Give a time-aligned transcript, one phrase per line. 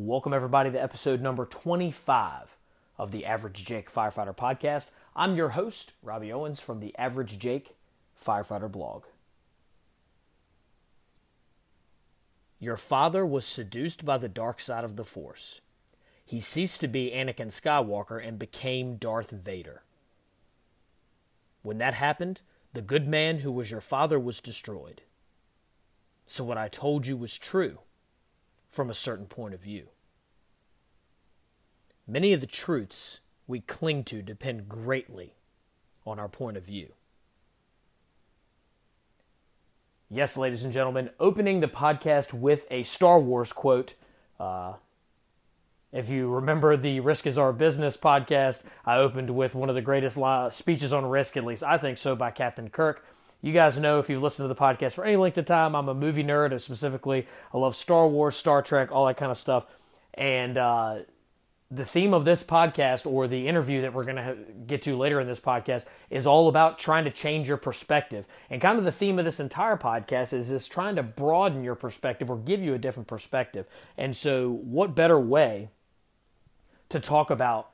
[0.00, 2.56] Welcome, everybody, to episode number 25
[2.98, 4.90] of the Average Jake Firefighter Podcast.
[5.16, 7.74] I'm your host, Robbie Owens from the Average Jake
[8.16, 9.06] Firefighter blog.
[12.60, 15.62] Your father was seduced by the dark side of the Force.
[16.24, 19.82] He ceased to be Anakin Skywalker and became Darth Vader.
[21.62, 22.40] When that happened,
[22.72, 25.02] the good man who was your father was destroyed.
[26.24, 27.80] So, what I told you was true
[28.68, 29.88] from a certain point of view.
[32.06, 35.34] Many of the truths we cling to depend greatly
[36.06, 36.92] on our point of view.
[40.10, 43.92] Yes, ladies and gentlemen, opening the podcast with a Star Wars quote.
[44.40, 44.74] Uh,
[45.92, 49.82] if you remember the Risk is Our Business podcast, I opened with one of the
[49.82, 50.18] greatest
[50.50, 53.04] speeches on risk, at least I think so, by Captain Kirk.
[53.40, 55.88] You guys know if you've listened to the podcast for any length of time, I'm
[55.88, 56.50] a movie nerd.
[56.50, 59.66] And Specifically, I love Star Wars, Star Trek, all that kind of stuff.
[60.14, 60.98] And uh,
[61.70, 65.20] the theme of this podcast, or the interview that we're going to get to later
[65.20, 68.26] in this podcast, is all about trying to change your perspective.
[68.50, 71.76] And kind of the theme of this entire podcast is this trying to broaden your
[71.76, 73.66] perspective or give you a different perspective.
[73.96, 75.68] And so, what better way
[76.88, 77.70] to talk about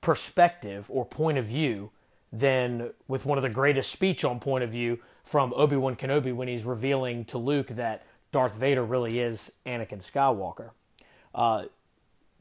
[0.00, 1.92] perspective or point of view
[2.32, 6.48] than with one of the greatest speech on point of view from Obi-Wan Kenobi when
[6.48, 10.70] he's revealing to Luke that Darth Vader really is Anakin Skywalker.
[11.34, 11.64] Uh,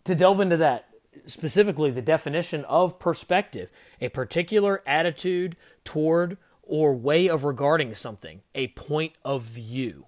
[0.03, 0.87] to delve into that
[1.25, 3.71] specifically, the definition of perspective,
[4.01, 10.05] a particular attitude toward or way of regarding something, a point of view.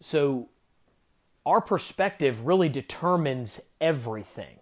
[0.00, 0.50] So,
[1.44, 4.58] our perspective really determines everything.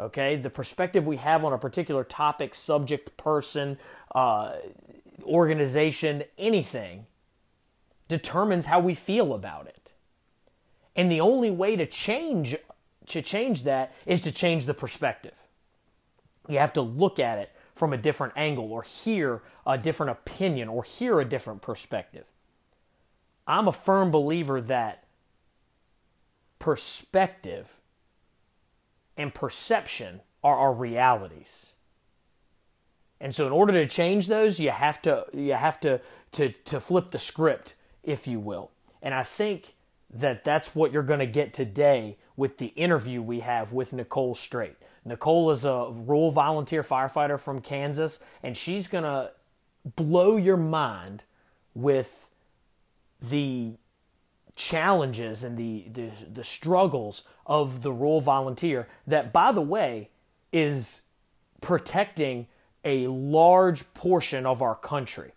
[0.00, 3.78] Okay, the perspective we have on a particular topic, subject, person,
[4.14, 4.52] uh,
[5.24, 7.06] organization, anything
[8.06, 9.92] determines how we feel about it.
[10.94, 12.56] And the only way to change
[13.06, 15.34] to change that is to change the perspective.
[16.46, 20.68] You have to look at it from a different angle or hear a different opinion
[20.68, 22.24] or hear a different perspective.
[23.46, 25.04] I'm a firm believer that
[26.58, 27.77] perspective
[29.18, 31.72] and perception are our realities.
[33.20, 36.00] And so in order to change those, you have to you have to
[36.32, 38.70] to to flip the script, if you will.
[39.02, 39.74] And I think
[40.10, 44.34] that that's what you're going to get today with the interview we have with Nicole
[44.34, 44.76] Straight.
[45.04, 49.32] Nicole is a rural volunteer firefighter from Kansas, and she's going to
[49.96, 51.24] blow your mind
[51.74, 52.30] with
[53.20, 53.74] the
[54.58, 60.10] challenges and the, the, the struggles of the rural volunteer that, by the way,
[60.52, 61.02] is
[61.60, 62.48] protecting
[62.84, 65.32] a large portion of our country.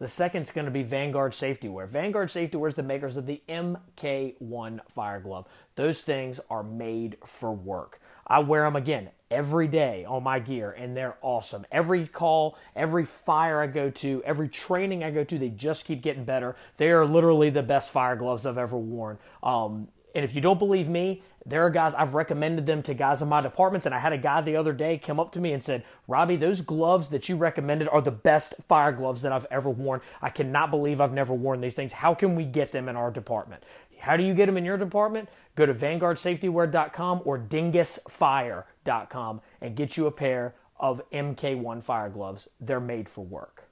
[0.02, 1.86] The second is going to be Vanguard Safety Wear.
[1.86, 5.46] Vanguard Safety Wear is the makers of the MK1 Fire Glove.
[5.76, 8.00] Those things are made for work.
[8.26, 11.64] I wear them again every day on my gear, and they're awesome.
[11.70, 16.02] Every call, every fire I go to, every training I go to, they just keep
[16.02, 16.56] getting better.
[16.78, 19.18] They are literally the best fire gloves I've ever worn.
[19.40, 23.20] Um, and if you don't believe me, there are guys I've recommended them to guys
[23.20, 25.52] in my departments, and I had a guy the other day come up to me
[25.52, 29.46] and said, "Robbie, those gloves that you recommended are the best fire gloves that I've
[29.50, 30.00] ever worn.
[30.20, 31.94] I cannot believe I've never worn these things.
[31.94, 33.64] How can we get them in our department?"
[34.02, 35.28] How do you get them in your department?
[35.54, 42.48] Go to vanguardsafetywear.com or dingusfire.com and get you a pair of MK1 fire gloves.
[42.58, 43.68] They're made for work.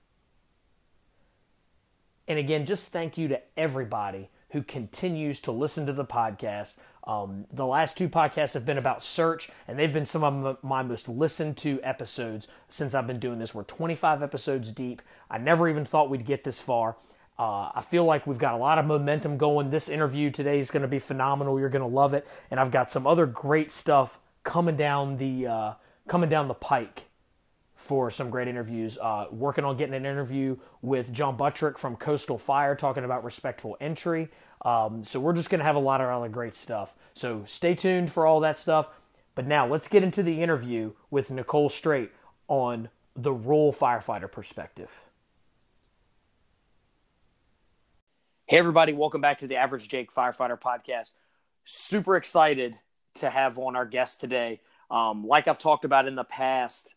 [2.28, 6.74] And again, just thank you to everybody who continues to listen to the podcast.
[7.04, 10.82] Um, the last two podcasts have been about search, and they've been some of my
[10.82, 13.54] most listened to episodes since I've been doing this.
[13.54, 15.02] We're 25 episodes deep.
[15.30, 16.96] I never even thought we'd get this far.
[17.38, 19.70] Uh, I feel like we've got a lot of momentum going.
[19.70, 21.58] This interview today is going to be phenomenal.
[21.58, 22.28] You're going to love it.
[22.50, 25.72] And I've got some other great stuff coming down the uh,
[26.06, 27.06] coming down the pike
[27.80, 28.98] for some great interviews.
[28.98, 33.76] Uh, working on getting an interview with John Buttrick from Coastal Fire, talking about respectful
[33.80, 34.28] entry.
[34.64, 36.94] Um, so we're just going to have a lot of other great stuff.
[37.14, 38.88] So stay tuned for all that stuff.
[39.34, 42.10] But now let's get into the interview with Nicole Straight
[42.48, 44.90] on the rural firefighter perspective.
[48.46, 51.12] Hey, everybody, welcome back to the Average Jake Firefighter Podcast.
[51.64, 52.76] Super excited
[53.14, 54.60] to have on our guest today.
[54.90, 56.94] Um, like I've talked about in the past,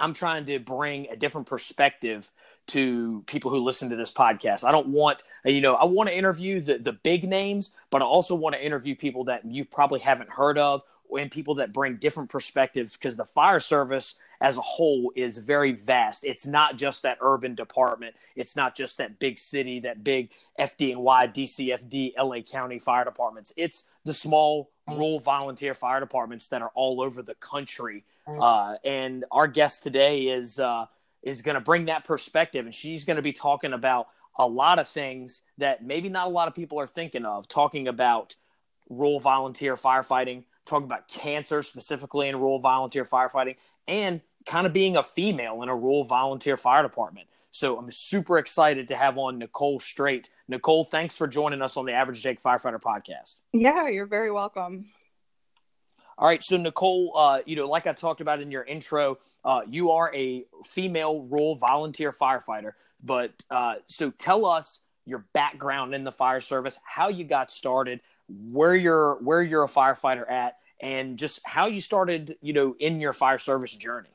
[0.00, 2.30] I'm trying to bring a different perspective
[2.68, 4.62] to people who listen to this podcast.
[4.62, 8.04] I don't want, you know, I want to interview the, the big names, but I
[8.04, 10.82] also want to interview people that you probably haven't heard of
[11.16, 15.72] and people that bring different perspectives because the fire service as a whole is very
[15.72, 16.24] vast.
[16.24, 18.14] It's not just that urban department.
[18.36, 23.52] It's not just that big city, that big FDNY, DCFD, LA County fire departments.
[23.56, 28.04] It's the small rural volunteer fire departments that are all over the country.
[28.28, 30.86] Uh, and our guest today is uh,
[31.22, 34.08] is going to bring that perspective, and she's going to be talking about
[34.38, 37.48] a lot of things that maybe not a lot of people are thinking of.
[37.48, 38.36] Talking about
[38.88, 44.96] rural volunteer firefighting, talking about cancer specifically in rural volunteer firefighting, and kind of being
[44.96, 47.28] a female in a rural volunteer fire department.
[47.50, 50.30] So I'm super excited to have on Nicole Straight.
[50.48, 53.40] Nicole, thanks for joining us on the Average Jake Firefighter podcast.
[53.52, 54.84] Yeah, you're very welcome.
[56.18, 59.60] All right, so Nicole, uh, you know, like I talked about in your intro, uh,
[59.68, 62.72] you are a female rural volunteer firefighter.
[63.04, 68.00] But uh, so tell us your background in the fire service, how you got started,
[68.28, 73.00] where you're where you're a firefighter at, and just how you started, you know, in
[73.00, 74.10] your fire service journey.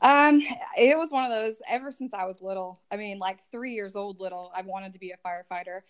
[0.00, 0.40] Um,
[0.78, 2.80] it was one of those ever since I was little.
[2.90, 4.50] I mean, like three years old, little.
[4.56, 5.82] I wanted to be a firefighter.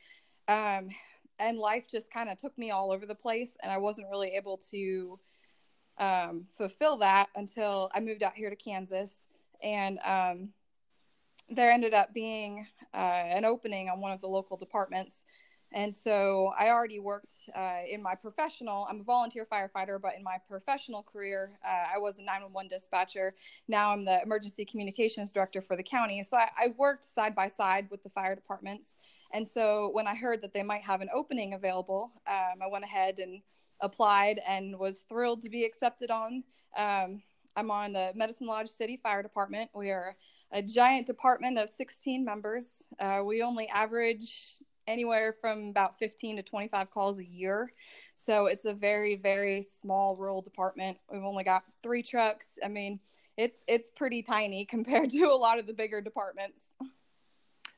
[0.49, 0.89] Um,
[1.39, 4.31] and life just kind of took me all over the place, and I wasn't really
[4.37, 5.19] able to
[5.99, 9.27] um, fulfill that until I moved out here to Kansas.
[9.63, 10.51] And um,
[11.49, 15.25] there ended up being uh, an opening on one of the local departments
[15.77, 20.25] and so I already worked uh, in my professional, I'm a volunteer firefighter, but in
[20.25, 23.35] my professional career, uh, I was a 911 dispatcher.
[23.69, 26.23] Now I'm the emergency communications director for the county.
[26.23, 28.97] So I, I, worked side by side with the fire departments.
[29.35, 32.85] And so when I heard that they might have an opening available, um, I went
[32.85, 33.43] ahead and
[33.83, 36.43] applied and was thrilled to be accepted on.
[36.75, 37.21] Um,
[37.55, 39.71] I'm on the Medicine Lodge City Fire Department.
[39.75, 40.17] We are
[40.53, 42.67] a giant department of 16 members.
[42.99, 47.73] Uh, we only average anywhere from about 15 to 25 calls a year.
[48.15, 50.99] So it's a very, very small rural department.
[51.11, 52.59] We've only got three trucks.
[52.65, 53.01] I mean,
[53.37, 56.61] it's it's pretty tiny compared to a lot of the bigger departments.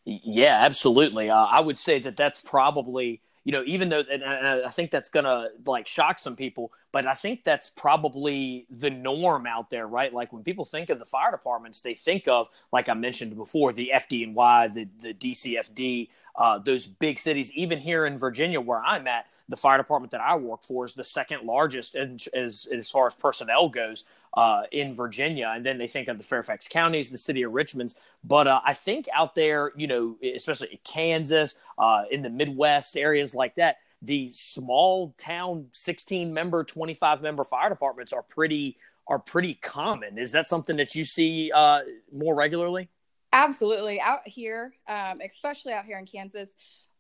[0.05, 1.29] Yeah, absolutely.
[1.29, 5.09] Uh, I would say that that's probably you know even though and I think that's
[5.09, 10.13] gonna like shock some people, but I think that's probably the norm out there, right?
[10.13, 13.73] Like when people think of the fire departments, they think of like I mentioned before,
[13.73, 17.51] the FDNY, the the DCFD, uh, those big cities.
[17.55, 20.95] Even here in Virginia, where I'm at, the fire department that I work for is
[20.95, 24.05] the second largest in, as as far as personnel goes
[24.35, 27.95] uh, in Virginia, and then they think of the Fairfax counties, the city of Richmond's.
[28.23, 32.97] But uh, I think out there, you know, especially in Kansas, uh, in the Midwest
[32.97, 39.19] areas like that, the small town 16 member, 25 member fire departments are pretty are
[39.19, 40.19] pretty common.
[40.19, 41.81] Is that something that you see uh,
[42.13, 42.91] more regularly?
[43.33, 44.01] Absolutely.
[44.01, 46.51] Out here, um, especially out here in Kansas,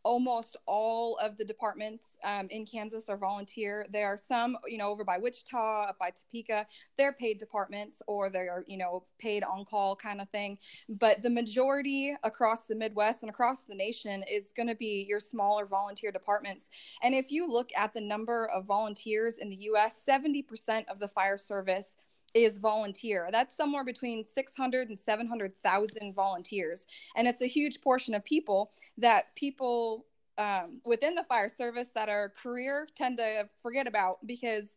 [0.02, 3.86] almost all of the departments um, in Kansas are volunteer.
[3.90, 8.30] There are some, you know, over by Wichita, up by Topeka, they're paid departments or
[8.30, 10.58] they're, you know, paid on call kind of thing.
[10.88, 15.20] But the majority across the Midwest and across the nation is going to be your
[15.20, 16.70] smaller volunteer departments.
[17.02, 21.08] And if you look at the number of volunteers in the US, 70% of the
[21.08, 21.96] fire service
[22.34, 23.28] is volunteer.
[23.32, 26.86] That's somewhere between 600 and 700,000 volunteers.
[27.16, 30.06] And it's a huge portion of people that people
[30.38, 34.76] um, within the fire service that are career tend to forget about because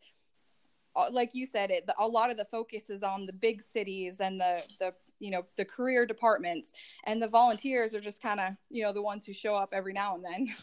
[0.95, 4.19] uh, like you said it a lot of the focus is on the big cities
[4.19, 6.73] and the the you know the career departments
[7.05, 9.93] and the volunteers are just kind of you know the ones who show up every
[9.93, 10.53] now and then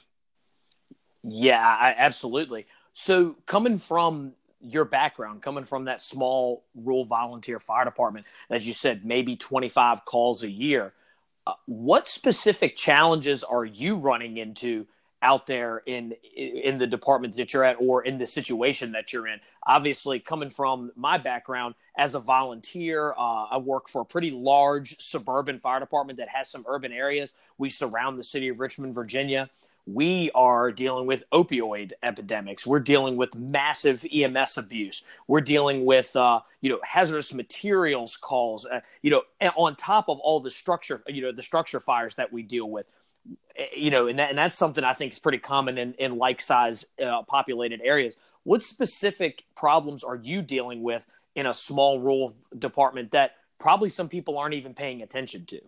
[1.23, 7.85] yeah I, absolutely so coming from your background coming from that small rural volunteer fire
[7.85, 10.93] department, as you said, maybe 25 calls a year.
[11.47, 14.87] Uh, what specific challenges are you running into
[15.21, 19.27] out there in in the department that you're at or in the situation that you're
[19.27, 19.41] in?
[19.67, 25.01] Obviously, coming from my background as a volunteer, uh, I work for a pretty large
[25.01, 27.35] suburban fire department that has some urban areas.
[27.57, 29.49] We surround the city of Richmond, Virginia
[29.93, 32.67] we are dealing with opioid epidemics.
[32.67, 35.03] We're dealing with massive EMS abuse.
[35.27, 38.67] We're dealing with uh, you know hazardous materials calls.
[38.67, 39.23] Uh, you know,
[39.57, 42.87] on top of all the structure, you know, the structure fires that we deal with.
[43.57, 46.19] Eh, you know, and that, and that's something I think is pretty common in, in
[46.19, 48.19] like size uh, populated areas.
[48.45, 54.09] What specific problems are you dealing with in a small rural department that probably some
[54.09, 55.61] people aren't even paying attention to?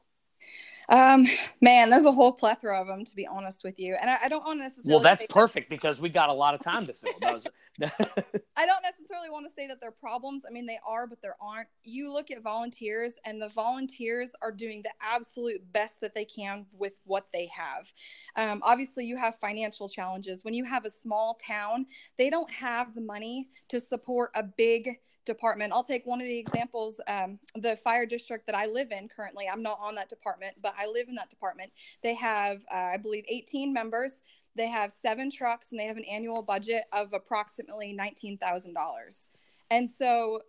[0.91, 1.25] Um,
[1.61, 4.29] man, there's a whole plethora of them to be honest with you, and I, I
[4.29, 4.91] don't want to necessarily.
[4.93, 5.77] Well, that's perfect that...
[5.77, 7.13] because we got a lot of time to fill.
[7.23, 7.47] Was...
[7.81, 10.43] I don't necessarily want to say that they're problems.
[10.47, 11.69] I mean, they are, but there aren't.
[11.85, 16.67] You look at volunteers, and the volunteers are doing the absolute best that they can
[16.73, 17.93] with what they have.
[18.37, 20.45] Um, obviously, you have financial challenges.
[20.45, 21.87] When you have a small town,
[22.19, 25.73] they don't have the money to support a big department.
[25.73, 27.01] I'll take one of the examples.
[27.07, 30.75] Um, the fire district that I live in currently, I'm not on that department, but
[30.79, 31.73] I live in that department.
[32.03, 34.21] They have, uh, I believe, 18 members.
[34.57, 39.29] They have seven trucks and they have an annual budget of approximately $19,000.
[39.71, 40.41] And so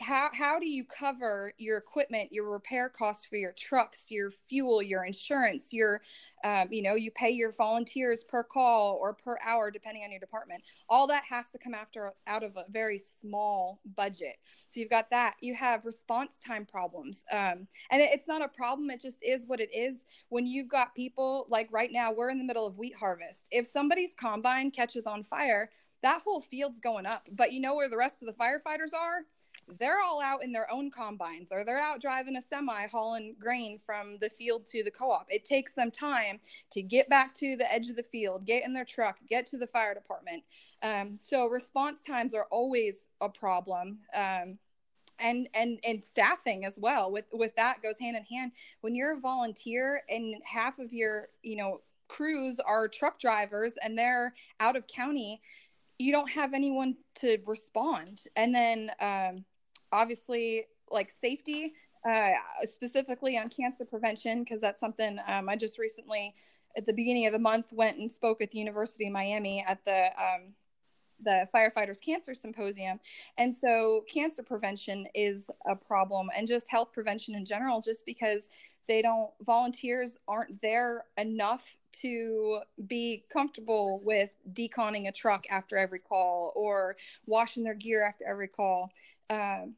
[0.00, 4.80] how how do you cover your equipment your repair costs for your trucks your fuel
[4.80, 6.00] your insurance your
[6.44, 10.20] um, you know you pay your volunteers per call or per hour depending on your
[10.20, 10.62] department.
[10.88, 14.36] All that has to come after out of a very small budget.
[14.66, 15.36] So you've got that.
[15.40, 17.24] You have response time problems.
[17.30, 18.90] Um, and it, it's not a problem.
[18.90, 20.04] It just is what it is.
[20.28, 23.48] When you've got people like right now we're in the middle of wheat harvest.
[23.50, 25.70] If somebody's combine catches on fire
[26.02, 27.28] that whole field's going up.
[27.30, 29.20] But you know where the rest of the firefighters are
[29.78, 33.78] they're all out in their own combines or they're out driving a semi hauling grain
[33.84, 35.26] from the field to the co-op.
[35.28, 36.40] It takes them time
[36.70, 39.58] to get back to the edge of the field get in their truck get to
[39.58, 40.42] the fire department.
[40.82, 43.98] Um, so response times are always a problem.
[44.14, 44.58] Um,
[45.18, 47.12] and and and staffing as well.
[47.12, 48.52] With with that goes hand in hand.
[48.80, 53.96] When you're a volunteer and half of your you know crews are truck drivers and
[53.96, 55.40] they're out of county
[56.02, 58.24] you don't have anyone to respond.
[58.34, 59.44] And then um,
[59.92, 61.72] obviously like safety
[62.08, 62.30] uh,
[62.64, 66.34] specifically on cancer prevention because that's something um, i just recently
[66.76, 69.84] at the beginning of the month went and spoke at the university of miami at
[69.84, 70.54] the um,
[71.24, 72.98] the firefighters cancer symposium.
[73.38, 78.48] And so cancer prevention is a problem and just health prevention in general just because
[78.88, 86.00] they don't volunteers aren't there enough to be comfortable with deconning a truck after every
[86.00, 86.96] call or
[87.26, 88.90] washing their gear after every call.
[89.30, 89.74] Um,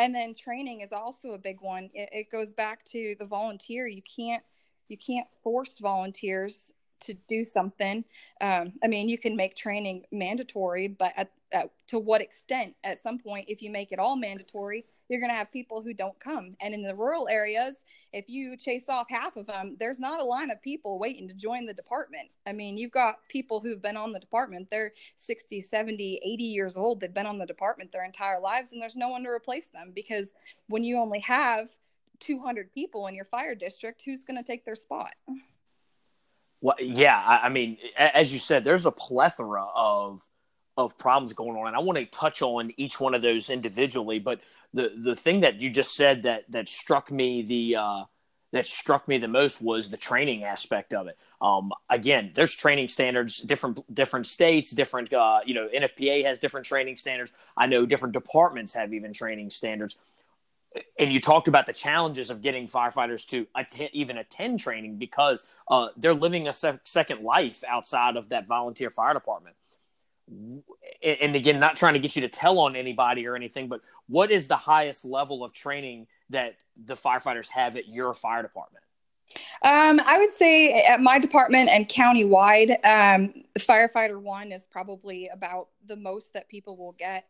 [0.00, 1.90] and then training is also a big one.
[1.92, 3.86] It, it goes back to the volunteer.
[3.86, 4.42] You can't
[4.88, 8.04] you can't force volunteers to do something.
[8.40, 12.74] Um, i mean you can make training mandatory but at, at, to what extent?
[12.82, 15.92] At some point if you make it all mandatory you're going to have people who
[15.92, 16.56] don't come.
[16.60, 17.74] And in the rural areas,
[18.12, 21.34] if you chase off half of them, there's not a line of people waiting to
[21.34, 22.28] join the department.
[22.46, 26.76] I mean, you've got people who've been on the department, they're 60, 70, 80 years
[26.76, 27.00] old.
[27.00, 29.90] They've been on the department their entire lives, and there's no one to replace them
[29.92, 30.32] because
[30.68, 31.68] when you only have
[32.20, 35.14] 200 people in your fire district, who's going to take their spot?
[36.60, 40.22] Well, yeah, I mean, as you said, there's a plethora of
[40.76, 44.18] of problems going on, and I want to touch on each one of those individually.
[44.18, 44.40] But
[44.72, 48.04] the the thing that you just said that that struck me the uh,
[48.52, 51.16] that struck me the most was the training aspect of it.
[51.40, 56.66] Um, again, there's training standards, different different states, different uh, you know NFPA has different
[56.66, 57.32] training standards.
[57.56, 59.98] I know different departments have even training standards.
[61.00, 65.44] And you talked about the challenges of getting firefighters to attend, even attend training because
[65.66, 69.56] uh, they're living a se- second life outside of that volunteer fire department
[71.02, 74.30] and again, not trying to get you to tell on anybody or anything, but what
[74.30, 78.84] is the highest level of training that the firefighters have at your fire department?
[79.62, 85.68] Um, I would say at my department and county-wide, um, firefighter one is probably about
[85.86, 87.26] the most that people will get.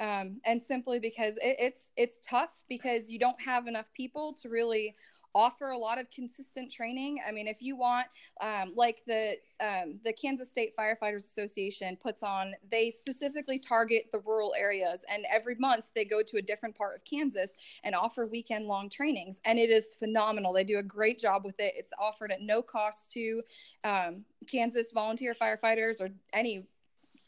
[0.00, 4.48] Um, and simply because it, it's it's tough because you don't have enough people to
[4.48, 4.96] really
[5.34, 7.20] offer a lot of consistent training.
[7.26, 8.06] I mean, if you want,
[8.40, 14.18] um, like the um, the Kansas State Firefighters Association puts on, they specifically target the
[14.20, 18.26] rural areas, and every month they go to a different part of Kansas and offer
[18.26, 20.52] weekend long trainings, and it is phenomenal.
[20.52, 21.74] They do a great job with it.
[21.76, 23.42] It's offered at no cost to
[23.84, 26.66] um, Kansas volunteer firefighters or any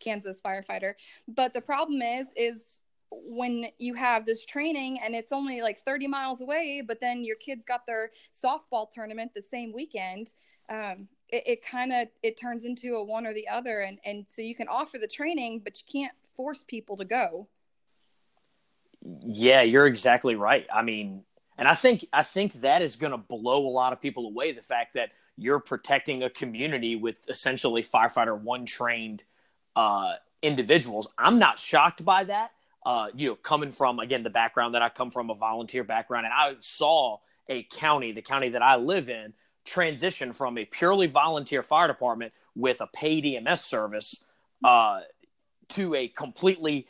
[0.01, 0.95] Kansas firefighter.
[1.29, 6.09] But the problem is, is when you have this training and it's only like 30
[6.09, 10.35] miles away but then your kids got their softball tournament the same weekend
[10.69, 14.25] um, it, it kind of it turns into a one or the other and and
[14.29, 17.47] so you can offer the training but you can't force people to go
[19.25, 21.23] yeah you're exactly right i mean
[21.59, 24.53] and i think i think that is going to blow a lot of people away
[24.53, 29.23] the fact that you're protecting a community with essentially firefighter one trained
[29.77, 31.09] uh, individuals.
[31.19, 32.53] I'm not shocked by that.
[32.87, 36.25] Uh, you know, coming from again the background that I come from, a volunteer background,
[36.25, 41.09] and I saw a county, the county that I live in, transition from a purely
[41.09, 44.23] volunteer fire department with a paid EMS service
[44.63, 45.01] uh,
[45.71, 46.87] to a completely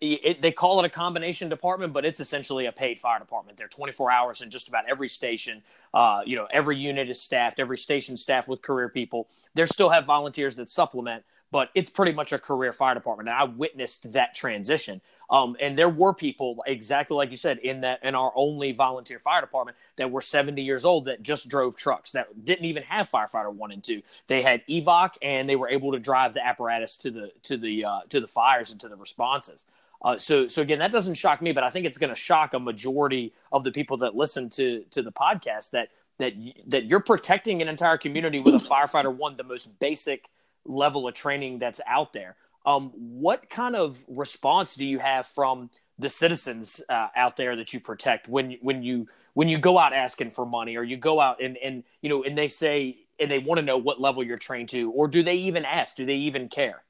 [0.00, 3.58] it, they call it a combination department, but it's essentially a paid fire department.
[3.58, 5.62] They're 24 hours in just about every station.
[5.92, 9.28] Uh, you know, every unit is staffed, every station staffed with career people.
[9.54, 11.24] They still have volunteers that supplement,
[11.54, 13.28] but it's pretty much a career fire department.
[13.28, 15.00] And I witnessed that transition.
[15.30, 19.20] Um, and there were people exactly like you said in that in our only volunteer
[19.20, 23.08] fire department that were 70 years old that just drove trucks that didn't even have
[23.08, 24.02] firefighter one and two.
[24.26, 27.84] They had evoc and they were able to drive the apparatus to the to the
[27.84, 29.64] uh, to the fires and to the responses.
[30.02, 32.52] Uh, so, so again, that doesn't shock me, but I think it's going to shock
[32.52, 36.32] a majority of the people that listen to to the podcast that that
[36.66, 40.30] that you're protecting an entire community with a firefighter one, the most basic
[40.64, 42.36] level of training that's out there.
[42.66, 47.72] Um, what kind of response do you have from the citizens uh, out there that
[47.72, 51.20] you protect when when you when you go out asking for money or you go
[51.20, 54.24] out and and you know and they say and they want to know what level
[54.24, 56.82] you're trained to or do they even ask do they even care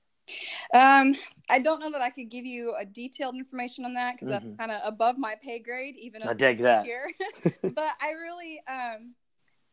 [0.73, 1.15] um
[1.51, 4.47] i don't know that i could give you a detailed information on that because mm-hmm.
[4.49, 7.11] that's kind of above my pay grade even i dig that here
[7.63, 9.15] but i really um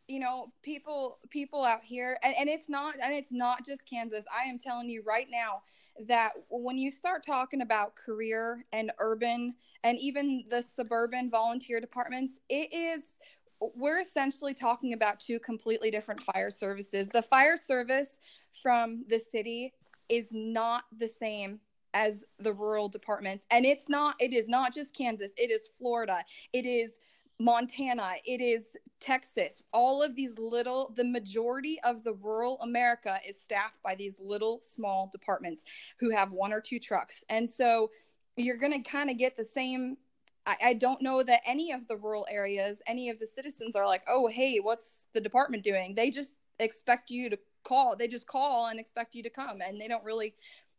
[0.08, 4.24] you know people people out here and, and it's not and it's not just kansas.
[4.32, 5.62] I am telling you right now
[6.08, 9.54] that when you start talking about career and urban
[9.84, 13.18] and even the suburban volunteer departments it is
[13.76, 17.08] we're essentially talking about two completely different fire services.
[17.08, 18.18] The fire service
[18.62, 19.72] from the city
[20.08, 21.60] is not the same
[21.94, 23.44] as the rural departments.
[23.50, 25.30] And it's not it is not just kansas.
[25.36, 26.24] It is florida.
[26.52, 27.00] It is
[27.42, 29.64] Montana, it is Texas.
[29.72, 34.60] All of these little, the majority of the rural America is staffed by these little
[34.62, 35.64] small departments
[35.98, 37.24] who have one or two trucks.
[37.28, 37.90] And so
[38.36, 39.96] you're going to kind of get the same.
[40.46, 43.86] I, I, don't know that any of the rural areas, any of the citizens are
[43.86, 45.96] like, oh, hey, what's the department doing?
[45.96, 47.96] They just expect you to call.
[47.96, 49.60] They just call and expect you to come.
[49.60, 50.36] And they don't really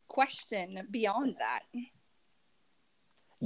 [0.08, 1.60] question beyond that.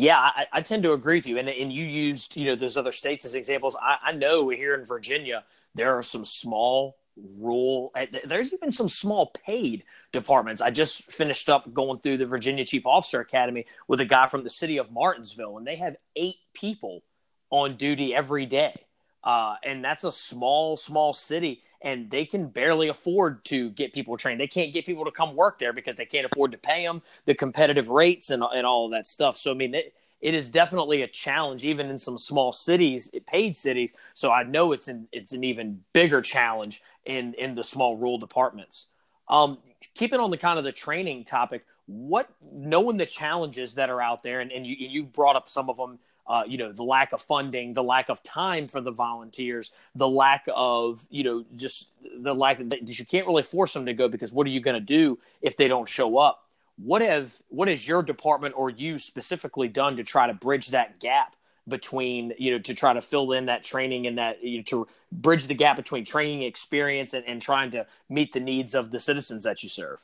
[0.01, 1.39] Yeah, I, I, tend to agree with you.
[1.39, 3.77] And and you used you know those other states as examples.
[3.83, 5.43] I, I know here in Virginia
[5.75, 7.91] there are some small rural.
[7.97, 9.83] Eh, there's even some small paid
[10.13, 10.63] departments.
[10.63, 14.45] I just finished up going through the Virginia Chief Officer Academy with a guy from
[14.45, 17.03] the city of Martinsville, and they have eight people
[17.51, 18.87] on duty every day.
[19.25, 24.17] Uh, and that's a small, small city and they can barely afford to get people
[24.17, 24.41] trained.
[24.41, 27.03] They can't get people to come work there because they can't afford to pay them
[27.25, 29.37] the competitive rates and and all that stuff.
[29.37, 33.57] So I mean, it, it is definitely a challenge, even in some small cities, paid
[33.57, 33.95] cities.
[34.14, 38.19] So I know it's an it's an even bigger challenge in in the small rural
[38.19, 38.87] departments.
[39.29, 39.59] Um,
[39.95, 44.23] keeping on the kind of the training topic, what knowing the challenges that are out
[44.23, 47.12] there, and, and you you brought up some of them uh, you know the lack
[47.12, 51.91] of funding, the lack of time for the volunteers, the lack of you know just
[52.23, 54.75] the lack that you can't really force them to go because what are you going
[54.75, 56.45] to do if they don't show up?
[56.77, 61.01] What have what has your department or you specifically done to try to bridge that
[61.01, 61.35] gap
[61.67, 64.87] between you know to try to fill in that training and that you know, to
[65.12, 69.01] bridge the gap between training experience and, and trying to meet the needs of the
[69.01, 69.99] citizens that you serve?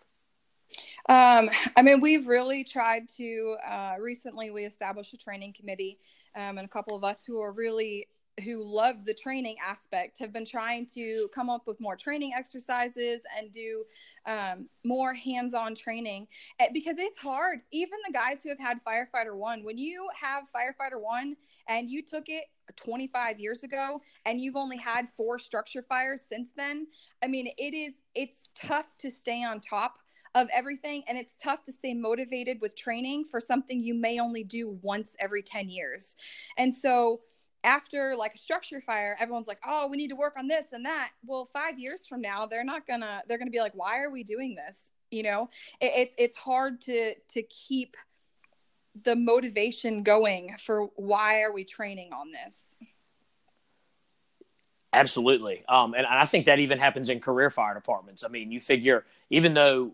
[1.08, 3.56] Um, I mean, we've really tried to.
[3.66, 5.98] Uh, recently, we established a training committee,
[6.34, 8.08] um, and a couple of us who are really
[8.42, 13.22] who love the training aspect have been trying to come up with more training exercises
[13.38, 13.84] and do
[14.26, 16.26] um, more hands-on training
[16.58, 20.44] eh, because it's hard even the guys who have had firefighter one when you have
[20.44, 21.36] firefighter one
[21.68, 22.44] and you took it
[22.76, 26.86] 25 years ago and you've only had four structure fires since then
[27.22, 29.98] i mean it is it's tough to stay on top
[30.34, 31.02] of everything.
[31.08, 35.14] And it's tough to stay motivated with training for something you may only do once
[35.20, 36.16] every 10 years.
[36.56, 37.20] And so,
[37.64, 40.84] after like a structure fire everyone's like oh we need to work on this and
[40.84, 44.10] that well five years from now they're not gonna they're gonna be like why are
[44.10, 45.48] we doing this you know
[45.80, 47.96] it, it's it's hard to to keep
[49.02, 52.76] the motivation going for why are we training on this
[54.92, 58.60] absolutely um and i think that even happens in career fire departments i mean you
[58.60, 59.92] figure even though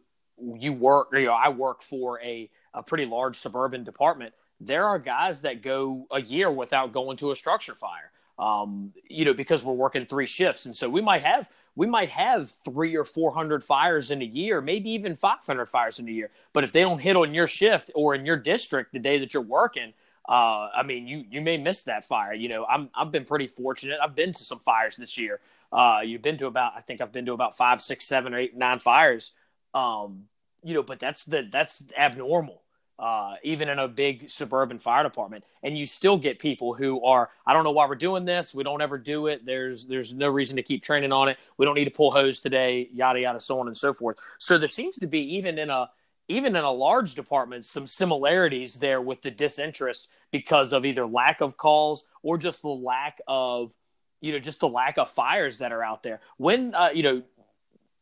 [0.58, 4.34] you work, you know, I work for a, a pretty large suburban department.
[4.60, 9.24] There are guys that go a year without going to a structure fire, um, you
[9.24, 10.66] know, because we're working three shifts.
[10.66, 14.60] And so we might have, we might have three or 400 fires in a year,
[14.60, 16.30] maybe even 500 fires in a year.
[16.52, 19.32] But if they don't hit on your shift or in your district the day that
[19.34, 19.94] you're working,
[20.28, 22.34] uh, I mean, you, you may miss that fire.
[22.34, 23.98] You know, I'm, I've been pretty fortunate.
[24.02, 25.40] I've been to some fires this year
[25.72, 28.38] Uh, you've been to about, I think I've been to about five, six, seven, or
[28.38, 29.32] eight, nine fires.
[29.74, 30.24] Um,
[30.62, 32.62] you know, but that's the that's abnormal.
[32.98, 37.30] Uh, even in a big suburban fire department, and you still get people who are,
[37.46, 38.54] I don't know why we're doing this.
[38.54, 39.46] We don't ever do it.
[39.46, 41.38] There's there's no reason to keep training on it.
[41.56, 42.90] We don't need to pull hose today.
[42.92, 44.18] Yada yada, so on and so forth.
[44.38, 45.88] So there seems to be even in a
[46.28, 51.40] even in a large department some similarities there with the disinterest because of either lack
[51.40, 53.72] of calls or just the lack of
[54.20, 56.20] you know just the lack of fires that are out there.
[56.36, 57.22] When uh, you know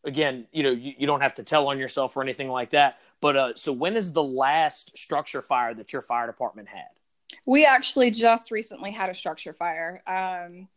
[0.05, 2.99] again, you know, you, you, don't have to tell on yourself or anything like that.
[3.21, 6.89] But uh, so when is the last structure fire that your fire department had?
[7.47, 10.03] We actually just recently had a structure fire.
[10.07, 10.69] Um,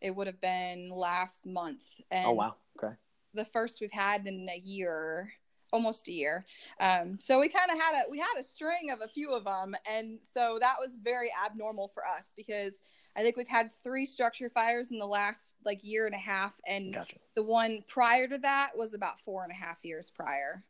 [0.00, 1.82] it would have been last month.
[2.10, 2.54] And oh wow!
[2.78, 2.94] Okay.
[3.34, 5.32] The first we've had in a year,
[5.72, 6.44] almost a year.
[6.78, 9.44] Um, so we kind of had a we had a string of a few of
[9.44, 12.80] them, and so that was very abnormal for us because
[13.16, 16.60] I think we've had three structure fires in the last like year and a half,
[16.66, 17.16] and gotcha.
[17.34, 20.62] the one prior to that was about four and a half years prior.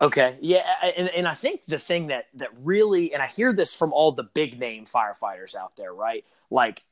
[0.00, 0.64] Okay, yeah,
[0.96, 4.10] and and I think the thing that that really, and I hear this from all
[4.10, 6.24] the big name firefighters out there, right?
[6.50, 6.82] Like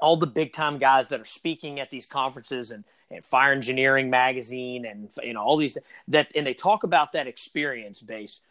[0.00, 4.10] all the big time guys that are speaking at these conferences and, and fire engineering
[4.10, 8.42] magazine and you know all these that and they talk about that experience base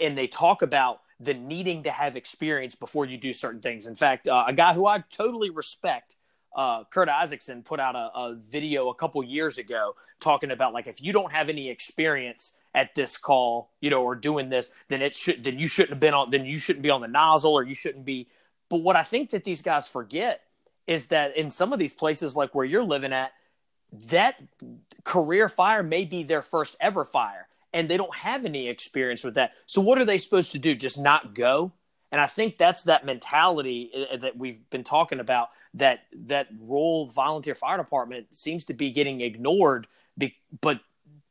[0.00, 3.86] and they talk about the needing to have experience before you do certain things.
[3.86, 6.16] In fact, uh, a guy who I totally respect,
[6.54, 10.86] uh, Kurt Isaacson, put out a, a, video a couple years ago talking about like
[10.86, 15.00] if you don't have any experience at this call, you know, or doing this, then
[15.00, 17.54] it should then you shouldn't have been on then you shouldn't be on the nozzle
[17.54, 18.28] or you shouldn't be.
[18.68, 20.42] But what I think that these guys forget
[20.86, 23.32] is that in some of these places like where you're living at,
[24.08, 24.36] that
[25.04, 29.34] career fire may be their first ever fire and they don't have any experience with
[29.34, 29.52] that.
[29.66, 30.74] So what are they supposed to do?
[30.74, 31.72] Just not go?
[32.10, 36.48] And I think that's that mentality uh, uh, that we've been talking about that that
[36.58, 39.86] rural volunteer fire department seems to be getting ignored
[40.62, 40.80] but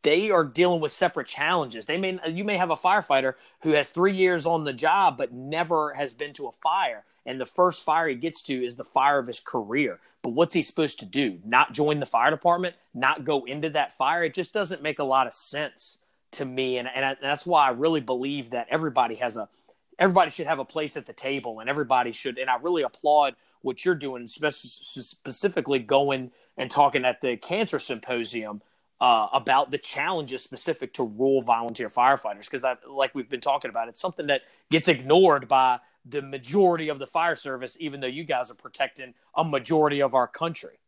[0.03, 1.87] they are dealing with separate challenges.
[1.87, 5.33] They may you may have a firefighter who has 3 years on the job but
[5.33, 8.83] never has been to a fire and the first fire he gets to is the
[8.83, 9.99] fire of his career.
[10.21, 11.39] But what's he supposed to do?
[11.43, 14.23] Not join the fire department, not go into that fire?
[14.23, 15.99] It just doesn't make a lot of sense
[16.35, 19.49] to me, and and, I, and that's why I really believe that everybody has a
[19.97, 22.37] everybody should have a place at the table, and everybody should.
[22.37, 28.61] And I really applaud what you're doing, specifically going and talking at the cancer symposium
[29.01, 33.87] uh, about the challenges specific to rural volunteer firefighters, because like we've been talking about,
[33.89, 38.23] it's something that gets ignored by the majority of the fire service, even though you
[38.23, 40.79] guys are protecting a majority of our country.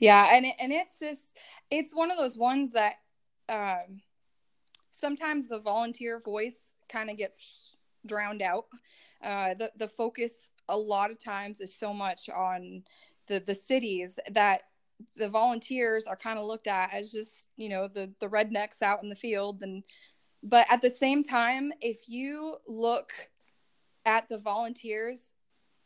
[0.00, 1.22] Yeah, and and it's just
[1.70, 2.94] it's one of those ones that
[3.48, 4.00] um,
[5.00, 8.66] sometimes the volunteer voice kind of gets drowned out.
[9.22, 12.82] Uh, the the focus a lot of times is so much on
[13.26, 14.62] the the cities that
[15.16, 19.02] the volunteers are kind of looked at as just you know the the rednecks out
[19.02, 19.82] in the field and
[20.42, 23.12] but at the same time if you look
[24.06, 25.30] at the volunteers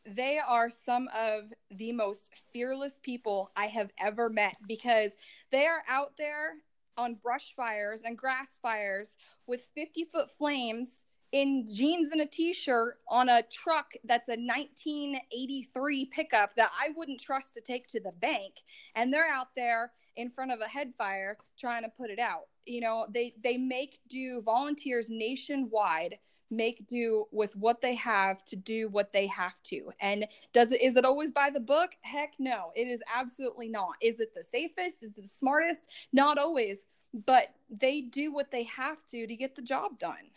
[0.04, 5.16] they are some of the most fearless people I have ever met because
[5.50, 6.54] they are out there
[6.96, 9.14] on brush fires and grass fires
[9.46, 11.02] with 50 foot flames
[11.32, 17.20] in jeans and a t-shirt on a truck that's a 1983 pickup that I wouldn't
[17.20, 18.54] trust to take to the bank.
[18.94, 22.48] And they're out there in front of a head fire trying to put it out.
[22.66, 26.18] You know they they make do volunteers nationwide
[26.52, 29.90] make do with what they have to do what they have to.
[30.00, 31.90] And does it is it always by the book?
[32.02, 33.96] Heck no it is absolutely not.
[34.00, 35.02] Is it the safest?
[35.02, 35.80] Is it the smartest?
[36.12, 40.30] Not always but they do what they have to to get the job done.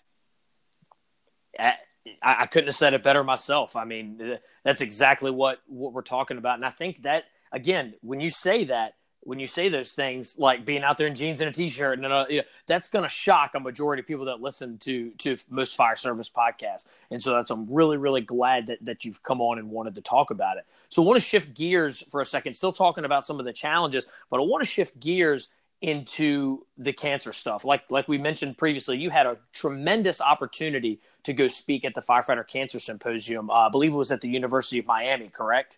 [1.58, 1.73] I,
[2.21, 3.75] I couldn't have said it better myself.
[3.75, 8.19] I mean, that's exactly what what we're talking about, and I think that again, when
[8.19, 11.49] you say that, when you say those things like being out there in jeans and
[11.49, 14.41] a t-shirt and uh, you know, that's going to shock a majority of people that
[14.41, 18.77] listen to to most fire service podcasts and so that's i'm really really glad that,
[18.83, 21.53] that you've come on and wanted to talk about it so i want to shift
[21.53, 24.69] gears for a second still talking about some of the challenges but i want to
[24.69, 25.49] shift gears
[25.81, 27.65] into the cancer stuff.
[27.65, 32.01] Like like we mentioned previously, you had a tremendous opportunity to go speak at the
[32.01, 33.49] firefighter cancer symposium.
[33.49, 35.77] Uh, I believe it was at the University of Miami, correct?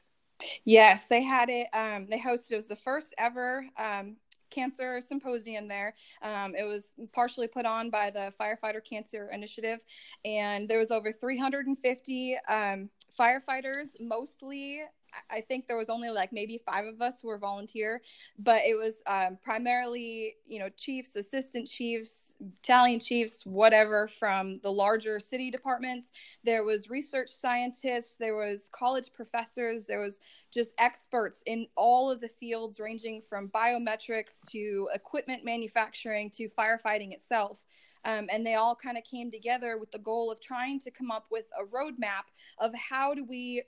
[0.65, 1.67] Yes, they had it.
[1.73, 2.51] Um, they hosted.
[2.53, 4.17] It was the first ever um,
[4.49, 5.95] cancer symposium there.
[6.21, 9.79] Um, it was partially put on by the Firefighter Cancer Initiative,
[10.25, 14.81] and there was over 350 um, firefighters, mostly
[15.29, 18.01] I think there was only like maybe five of us who were volunteer,
[18.39, 24.71] but it was um, primarily, you know, chiefs, assistant chiefs, battalion chiefs, whatever from the
[24.71, 26.11] larger city departments.
[26.43, 30.19] There was research scientists, there was college professors, there was
[30.51, 37.11] just experts in all of the fields ranging from biometrics to equipment manufacturing to firefighting
[37.11, 37.65] itself.
[38.05, 41.11] Um, and they all kind of came together with the goal of trying to come
[41.11, 42.23] up with a roadmap
[42.57, 43.63] of how do we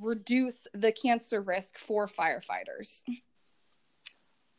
[0.00, 3.02] reduce the cancer risk for firefighters.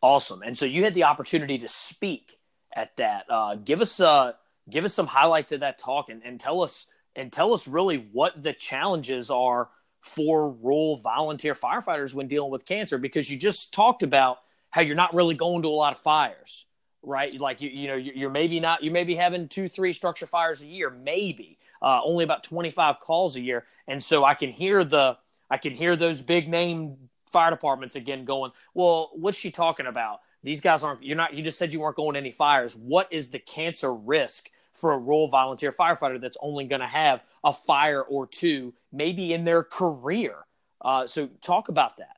[0.01, 0.41] Awesome.
[0.43, 2.37] And so you had the opportunity to speak
[2.75, 3.25] at that.
[3.29, 4.33] Uh, give us uh,
[4.69, 8.07] give us some highlights of that talk and, and tell us and tell us really
[8.11, 9.69] what the challenges are
[10.01, 14.37] for rural volunteer firefighters when dealing with cancer because you just talked about
[14.69, 16.65] how you're not really going to a lot of fires
[17.01, 20.27] right like you, you know you're maybe not you may be having two three structure
[20.27, 23.65] fires a year maybe uh, only about 25 calls a year.
[23.87, 25.17] And so i can hear the
[25.49, 30.19] i can hear those big name fire departments again going well what's she talking about?
[30.43, 32.75] These guys aren't you're not you just said you weren't going any fires.
[32.75, 37.23] What is the cancer risk for a rural volunteer firefighter that's only going to have
[37.43, 40.35] a fire or two maybe in their career?
[40.79, 42.16] Uh, so talk about that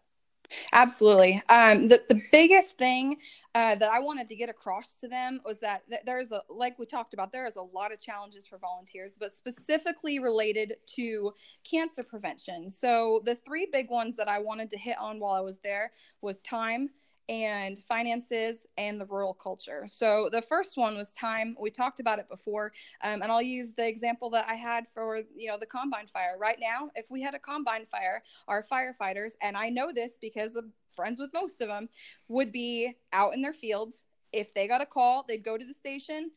[0.74, 1.42] Absolutely.
[1.50, 3.18] Um, the, the biggest thing
[3.54, 6.80] uh, that I wanted to get across to them was that th- there's a, like
[6.80, 11.34] we talked about, there is a lot of challenges for volunteers, but specifically related to
[11.70, 12.70] cancer prevention.
[12.70, 15.92] So the three big ones that I wanted to hit on while I was there
[16.22, 16.90] was time,
[17.30, 19.86] and finances and the rural culture.
[19.88, 21.56] So the first one was time.
[21.60, 25.22] We talked about it before, um, and I'll use the example that I had for
[25.38, 26.36] you know the combine fire.
[26.40, 30.56] Right now, if we had a combine fire, our firefighters, and I know this because
[30.56, 31.88] I'm friends with most of them,
[32.28, 34.06] would be out in their fields.
[34.34, 36.32] If they got a call, they'd go to the station,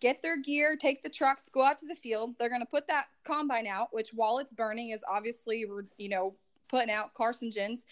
[0.00, 2.34] get their gear, take the trucks, go out to the field.
[2.38, 5.64] They're going to put that combine out, which while it's burning is obviously,
[5.96, 6.34] you know,
[6.68, 7.84] putting out carcinogens.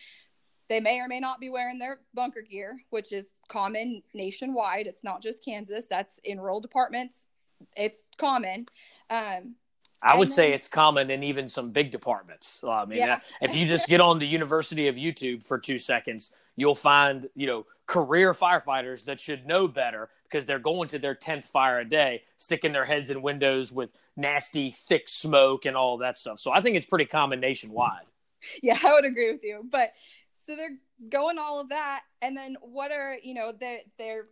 [0.69, 4.87] They may or may not be wearing their bunker gear, which is common nationwide.
[4.87, 5.87] It's not just Kansas.
[5.89, 7.29] That's in rural departments.
[7.77, 8.67] It's common.
[9.11, 9.57] Um,
[10.03, 12.65] I would then, say it's common in even some big departments.
[12.67, 13.21] I mean, yeah.
[13.41, 17.47] if you just get on the University of YouTube for two seconds, you'll find you
[17.47, 21.85] know career firefighters that should know better because they're going to their tenth fire a
[21.85, 26.41] day, sticking their heads in windows with nasty thick smoke and all that stuff.
[26.41, 28.05] So I think it's pretty common nationwide.
[28.61, 29.65] Yeah, I would agree with you.
[29.71, 29.93] But
[30.47, 30.79] so they're
[31.09, 32.03] going all of that.
[32.21, 34.27] And then what are you know the the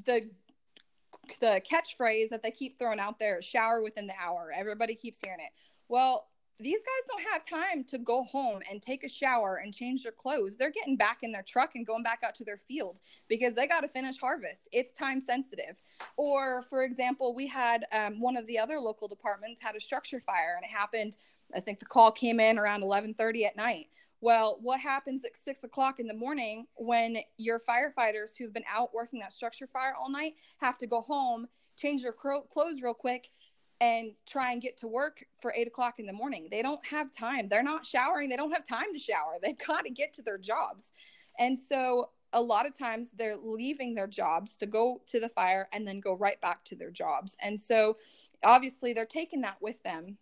[0.00, 4.52] the catchphrase that they keep throwing out there shower within the hour.
[4.54, 5.52] Everybody keeps hearing it.
[5.88, 6.28] Well
[6.60, 10.12] these guys don't have time to go home and take a shower and change their
[10.12, 10.56] clothes.
[10.56, 13.66] They're getting back in their truck and going back out to their field because they
[13.66, 14.68] got to finish harvest.
[14.70, 15.82] It's time sensitive.
[16.16, 20.20] Or for example we had um, one of the other local departments had a structure
[20.20, 21.16] fire and it happened.
[21.54, 23.88] I think the call came in around 11.30 at night
[24.24, 28.94] well, what happens at six o'clock in the morning when your firefighters who've been out
[28.94, 30.32] working that structure fire all night
[30.62, 33.28] have to go home, change their clothes real quick,
[33.82, 36.48] and try and get to work for eight o'clock in the morning?
[36.50, 37.50] They don't have time.
[37.50, 38.30] They're not showering.
[38.30, 39.34] They don't have time to shower.
[39.42, 40.92] They've got to get to their jobs.
[41.38, 45.68] And so a lot of times they're leaving their jobs to go to the fire
[45.74, 47.36] and then go right back to their jobs.
[47.42, 47.98] And so
[48.42, 50.16] obviously they're taking that with them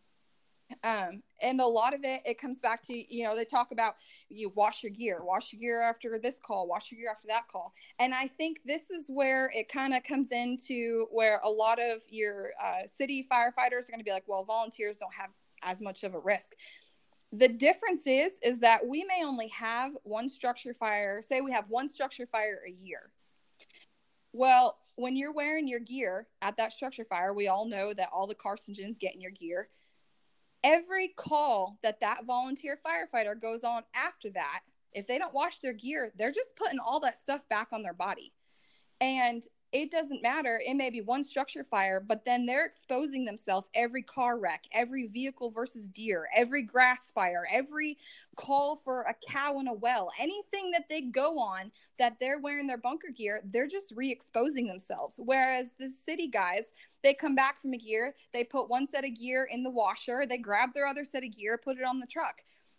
[0.85, 3.97] um, and a lot of it it comes back to you know they talk about
[4.29, 7.49] you wash your gear wash your gear after this call wash your gear after that
[7.49, 7.73] call.
[7.99, 12.03] And i think this is where it kind of comes into where a lot of
[12.09, 15.31] your uh, city firefighters are going to be like well volunteers don't have
[15.63, 16.53] as much of a risk.
[17.33, 21.69] The difference is is that we may only have one structure fire say we have
[21.69, 23.13] one structure fire a year.
[24.33, 28.27] Well when you're wearing your gear at that structure fire we all know that all
[28.27, 29.69] the carcinogens get in your gear
[30.65, 34.61] every call that that volunteer firefighter goes on after that,
[34.93, 37.95] if they don't wash their gear, they're just putting all that stuff back on their
[37.95, 38.33] body.
[39.01, 40.61] And it doesn't matter.
[40.65, 45.07] It may be one structure fire, but then they're exposing themselves every car wreck, every
[45.07, 47.97] vehicle versus deer, every grass fire, every
[48.37, 52.67] call for a cow in a well, anything that they go on that they're wearing
[52.67, 55.19] their bunker gear, they're just re exposing themselves.
[55.19, 59.19] Whereas the city guys, they come back from a gear, they put one set of
[59.19, 62.07] gear in the washer, they grab their other set of gear, put it on the
[62.07, 62.37] truck.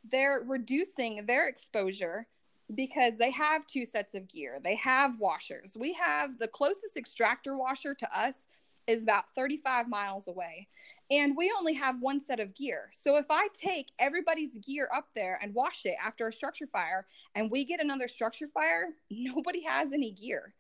[0.09, 2.27] They're reducing their exposure
[2.75, 4.57] because they have two sets of gear.
[4.62, 5.75] They have washers.
[5.77, 8.47] We have the closest extractor washer to us
[8.88, 10.67] is about 35 miles away.
[11.09, 12.89] And we only have one set of gear.
[12.91, 17.05] So if I take everybody's gear up there and wash it after a structure fire
[17.36, 20.53] and we get another structure fire, nobody has any gear.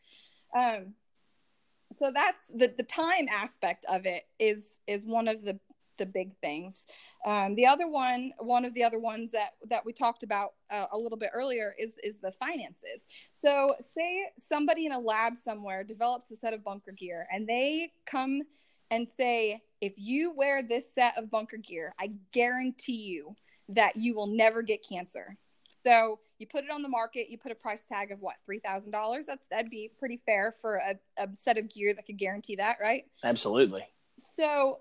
[0.55, 0.93] Um,
[2.03, 5.57] so that's the, the time aspect of it is is one of the
[5.99, 6.87] the big things.
[7.23, 10.87] Um, the other one, one of the other ones that that we talked about uh,
[10.91, 13.07] a little bit earlier is is the finances.
[13.33, 17.91] So, say somebody in a lab somewhere develops a set of bunker gear, and they
[18.05, 18.41] come
[18.91, 23.35] and say, if you wear this set of bunker gear, I guarantee you
[23.69, 25.37] that you will never get cancer.
[25.85, 28.59] So you put it on the market, you put a price tag of what three
[28.59, 29.25] thousand dollars.
[29.25, 32.77] That's that'd be pretty fair for a, a set of gear that could guarantee that,
[32.81, 33.05] right?
[33.23, 33.85] Absolutely.
[34.17, 34.79] So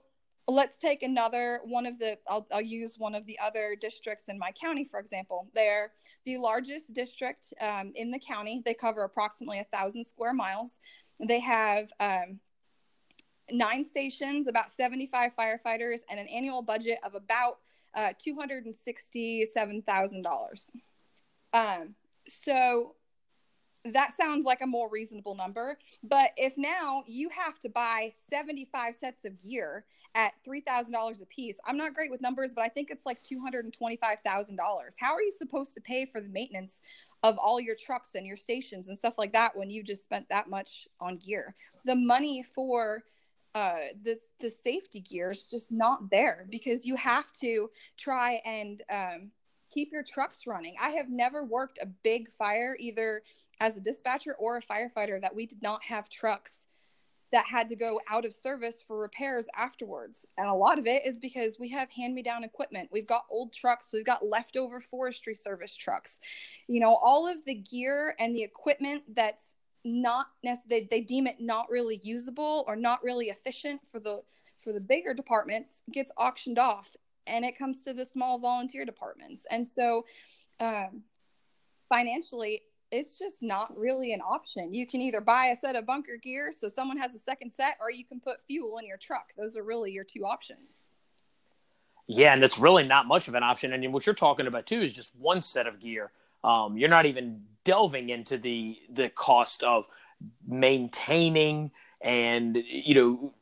[0.49, 4.39] let's take another one of the I'll, I'll use one of the other districts in
[4.39, 5.93] my county for example they're
[6.25, 10.81] the largest district um, in the county they cover approximately a thousand square miles
[11.21, 12.41] they have um,
[13.53, 17.59] nine stations about 75 firefighters and an annual budget of about
[17.95, 20.71] uh, $267000
[21.53, 21.95] um,
[22.27, 22.95] so
[23.85, 25.79] that sounds like a more reasonable number.
[26.05, 29.85] But if now you have to buy 75 sets of gear
[30.15, 34.59] at $3,000 a piece, I'm not great with numbers, but I think it's like $225,000.
[34.99, 36.83] How are you supposed to pay for the maintenance
[37.25, 40.29] of all your trucks and your stations and stuff like that when you just spent
[40.29, 41.55] that much on gear?
[41.85, 43.03] The money for
[43.55, 48.83] uh, this the safety gear is just not there because you have to try and
[48.91, 49.31] um,
[49.73, 50.77] keep your trucks running.
[50.81, 53.23] I have never worked a big fire either
[53.61, 56.67] as a dispatcher or a firefighter that we did not have trucks
[57.33, 60.27] that had to go out of service for repairs afterwards.
[60.37, 62.91] And a lot of it is because we have hand me down equipment.
[62.93, 66.21] We've got old trucks, we've got leftover forestry service trucks.
[66.69, 71.27] You know, all of the gear and the equipment that's not necessarily they, they deem
[71.27, 74.23] it not really usable or not really efficient for the
[74.63, 76.93] for the bigger departments gets auctioned off
[77.27, 79.47] and it comes to the small volunteer departments.
[79.51, 80.05] And so
[80.61, 81.03] um,
[81.89, 84.73] financially it's just not really an option.
[84.75, 87.79] You can either buy a set of bunker gear so someone has a second set,
[87.81, 89.33] or you can put fuel in your truck.
[89.37, 90.91] Those are really your two options.
[92.07, 93.73] Yeah, and it's really not much of an option.
[93.73, 96.13] And what you're talking about too is just one set of gear.
[96.45, 99.87] Um, you're not even delving into the the cost of
[100.47, 103.35] maintaining and you know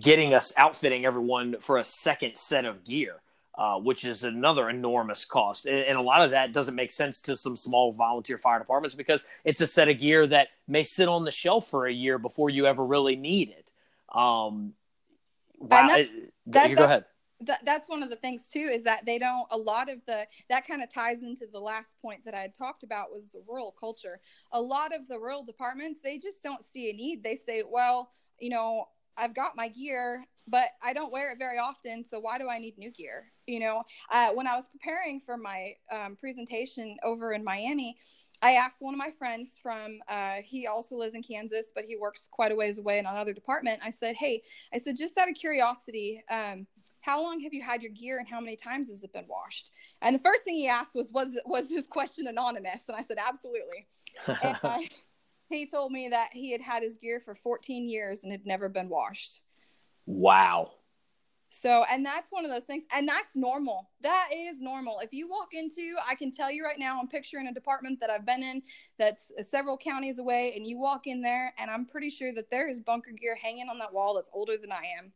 [0.00, 3.20] getting us outfitting everyone for a second set of gear
[3.56, 5.64] uh, which is another enormous cost.
[5.64, 8.94] And, and, a lot of that doesn't make sense to some small volunteer fire departments
[8.94, 12.18] because it's a set of gear that may sit on the shelf for a year
[12.18, 13.72] before you ever really need it.
[14.14, 14.74] Um,
[15.58, 15.88] wow.
[15.88, 16.08] That,
[16.48, 17.04] that, go ahead.
[17.40, 20.26] That, that's one of the things too is that they don't a lot of the
[20.48, 23.42] that kind of ties into the last point that i had talked about was the
[23.46, 24.20] rural culture
[24.52, 28.10] a lot of the rural departments they just don't see a need they say well
[28.38, 32.04] you know i've got my gear but I don't wear it very often.
[32.04, 33.32] So why do I need new gear?
[33.46, 37.96] You know, uh, when I was preparing for my um, presentation over in Miami,
[38.42, 41.96] I asked one of my friends from, uh, he also lives in Kansas, but he
[41.96, 43.80] works quite a ways away in another department.
[43.82, 44.42] I said, Hey,
[44.74, 46.66] I said, just out of curiosity, um,
[47.00, 49.70] how long have you had your gear and how many times has it been washed?
[50.02, 52.82] And the first thing he asked was, was, was this question anonymous?
[52.88, 53.86] And I said, absolutely.
[54.26, 54.78] and, uh,
[55.48, 58.68] he told me that he had had his gear for 14 years and had never
[58.68, 59.40] been washed.
[60.06, 60.72] Wow.
[61.48, 63.88] So, and that's one of those things, and that's normal.
[64.02, 64.98] That is normal.
[64.98, 68.10] If you walk into, I can tell you right now, I'm picturing a department that
[68.10, 68.62] I've been in
[68.98, 72.68] that's several counties away, and you walk in there, and I'm pretty sure that there
[72.68, 75.12] is bunker gear hanging on that wall that's older than I am.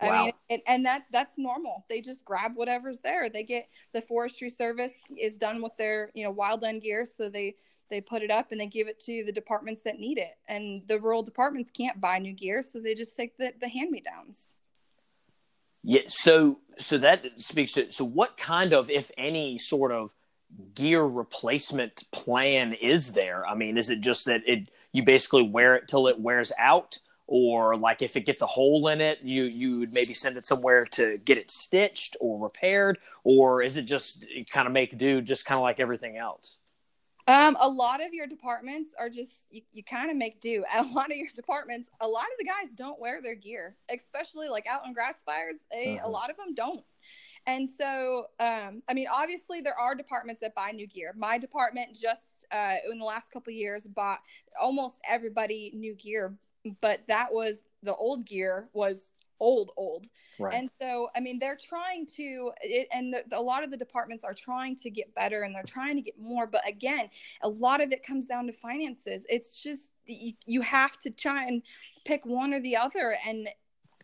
[0.00, 0.08] Wow.
[0.08, 1.84] I mean, it, and that that's normal.
[1.88, 3.28] They just grab whatever's there.
[3.28, 7.56] They get the Forestry Service is done with their you know wildland gear, so they
[7.90, 10.36] they put it up and they give it to the departments that need it.
[10.48, 13.90] And the rural departments can't buy new gear so they just take the, the hand
[13.90, 14.56] me downs
[15.84, 20.12] yeah so so that speaks to so what kind of if any sort of
[20.74, 23.46] gear replacement plan is there?
[23.46, 26.96] I mean is it just that it you basically wear it till it wears out?
[27.26, 30.46] Or like if it gets a hole in it you you would maybe send it
[30.46, 32.98] somewhere to get it stitched or repaired?
[33.22, 36.58] Or is it just kind of make do just kind of like everything else
[37.26, 40.64] um, a lot of your departments are just you, you kind of make do.
[40.72, 43.76] At a lot of your departments, a lot of the guys don't wear their gear,
[43.90, 45.56] especially like out on grass fires.
[45.72, 46.08] A, uh-huh.
[46.08, 46.84] a lot of them don't.
[47.46, 51.14] And so, um, I mean, obviously there are departments that buy new gear.
[51.16, 54.20] My department just uh, in the last couple years bought
[54.58, 56.34] almost everybody new gear,
[56.80, 59.12] but that was the old gear was
[59.44, 60.06] old old.
[60.38, 60.54] Right.
[60.54, 64.24] and so i mean they're trying to it, and the, a lot of the departments
[64.24, 67.10] are trying to get better and they're trying to get more but again
[67.42, 69.26] a lot of it comes down to finances.
[69.28, 71.62] It's just you, you have to try and
[72.04, 73.48] pick one or the other and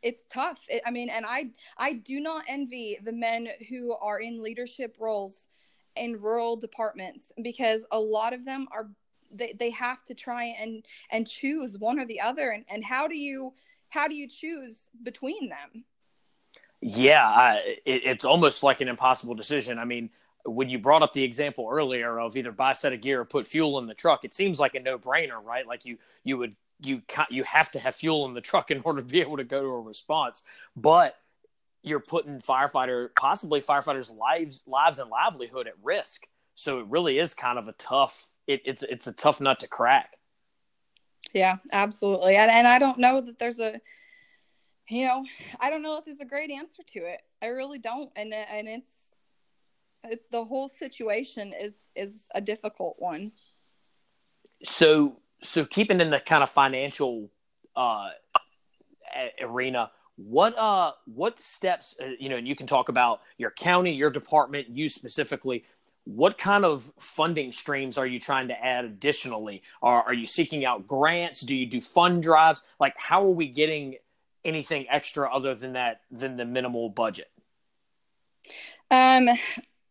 [0.02, 0.60] it's tough.
[0.68, 4.96] It, i mean and i i do not envy the men who are in leadership
[5.00, 5.48] roles
[5.96, 8.88] in rural departments because a lot of them are
[9.32, 12.50] they, they have to try and and choose one or the other.
[12.50, 13.52] And, and how do you
[13.90, 15.84] how do you choose between them?
[16.80, 19.78] Yeah, I, it, it's almost like an impossible decision.
[19.78, 20.10] I mean,
[20.46, 23.24] when you brought up the example earlier of either buy a set of gear or
[23.24, 25.66] put fuel in the truck, it seems like a no brainer, right?
[25.66, 29.02] Like you you would you you have to have fuel in the truck in order
[29.02, 30.42] to be able to go to a response,
[30.74, 31.16] but
[31.82, 36.22] you're putting firefighter possibly firefighters' lives lives and livelihood at risk.
[36.54, 39.68] So it really is kind of a tough it, it's it's a tough nut to
[39.68, 40.16] crack.
[41.32, 42.36] Yeah, absolutely.
[42.36, 43.80] And and I don't know that there's a
[44.90, 45.24] you know,
[45.60, 47.20] I don't know if there's a great answer to it.
[47.40, 48.10] I really don't.
[48.16, 49.12] And and it's
[50.04, 53.32] it's the whole situation is is a difficult one.
[54.64, 57.30] So so keeping in the kind of financial
[57.76, 58.08] uh
[59.40, 63.92] arena, what uh what steps uh, you know, and you can talk about your county,
[63.92, 65.64] your department, you specifically
[66.14, 69.62] what kind of funding streams are you trying to add additionally?
[69.82, 71.40] Are, are you seeking out grants?
[71.40, 72.64] Do you do fund drives?
[72.80, 73.96] Like, how are we getting
[74.44, 77.30] anything extra other than that than the minimal budget?
[78.90, 79.28] Um,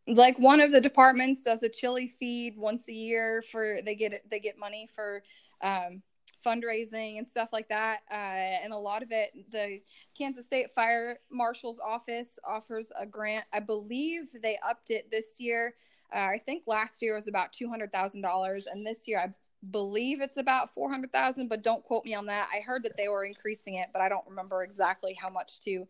[0.07, 4.24] like one of the departments does a chili feed once a year for they get
[4.30, 5.24] they get money for
[5.61, 6.01] um,
[6.45, 7.99] fundraising and stuff like that.
[8.11, 9.80] Uh, and a lot of it, the
[10.17, 13.45] Kansas State Fire Marshal's office offers a grant.
[13.53, 15.76] I believe they upped it this year.
[16.14, 19.34] Uh, I think last year was about two hundred thousand dollars, and this year I
[19.72, 22.47] believe it's about 400,000, but don't quote me on that.
[22.53, 25.86] I heard that they were increasing it, but I don't remember exactly how much to.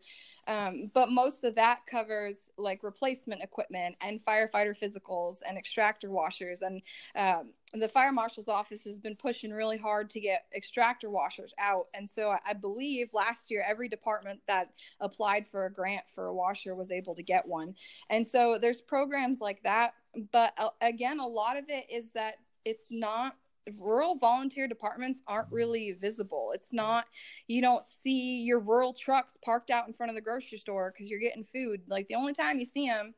[0.46, 6.62] Um, but most of that covers like replacement equipment and firefighter physicals and extractor washers.
[6.62, 6.82] And
[7.14, 11.86] um, the fire marshal's office has been pushing really hard to get extractor washers out.
[11.94, 16.26] And so I, I believe last year, every department that applied for a grant for
[16.26, 17.76] a washer was able to get one.
[18.08, 19.94] And so there's programs like that.
[20.32, 22.34] But uh, again, a lot of it is that
[22.64, 23.36] it's not
[23.78, 26.52] rural volunteer departments aren't really visible.
[26.54, 27.06] It's not,
[27.46, 31.10] you don't see your rural trucks parked out in front of the grocery store because
[31.10, 31.82] you're getting food.
[31.86, 33.14] Like the only time you see them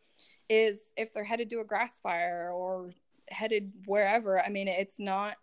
[0.48, 2.90] is if they're headed to a grass fire or
[3.28, 4.42] headed wherever.
[4.44, 5.36] I mean, it's not,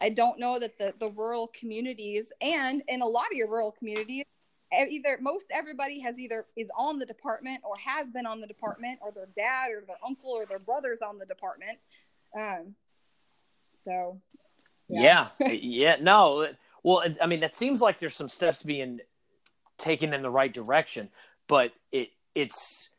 [0.00, 3.72] I don't know that the, the rural communities and in a lot of your rural
[3.72, 4.24] communities,
[4.72, 8.98] either most everybody has either is on the department or has been on the department
[9.02, 11.78] or their dad or their uncle or their brother's on the department.
[12.38, 12.74] Um,
[13.84, 14.20] so
[14.88, 15.28] yeah.
[15.40, 15.48] Yeah.
[15.52, 15.96] yeah.
[16.00, 16.48] No.
[16.82, 19.00] Well, I mean, that seems like there's some steps being
[19.78, 21.10] taken in the right direction,
[21.48, 22.90] but it it's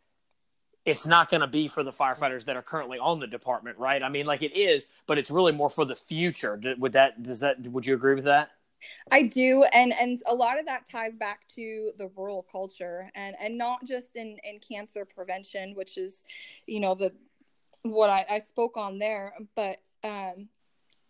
[0.86, 4.04] it's not going to be for the firefighters that are currently on the department, right?
[4.04, 6.60] I mean, like it is, but it's really more for the future.
[6.78, 8.52] Would that does that would you agree with that?
[9.12, 13.36] I do, and and a lot of that ties back to the rural culture, and
[13.40, 16.24] and not just in in cancer prevention, which is,
[16.68, 17.14] you know, the
[17.84, 20.48] what I, I spoke on there, but um,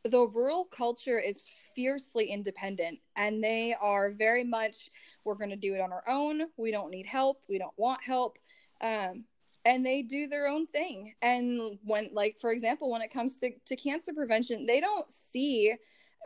[0.03, 4.89] the rural culture is fiercely independent and they are very much
[5.23, 8.03] we're going to do it on our own we don't need help we don't want
[8.03, 8.37] help
[8.81, 9.23] um,
[9.65, 13.49] and they do their own thing and when like for example when it comes to,
[13.65, 15.73] to cancer prevention they don't see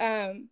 [0.01, 0.49] um,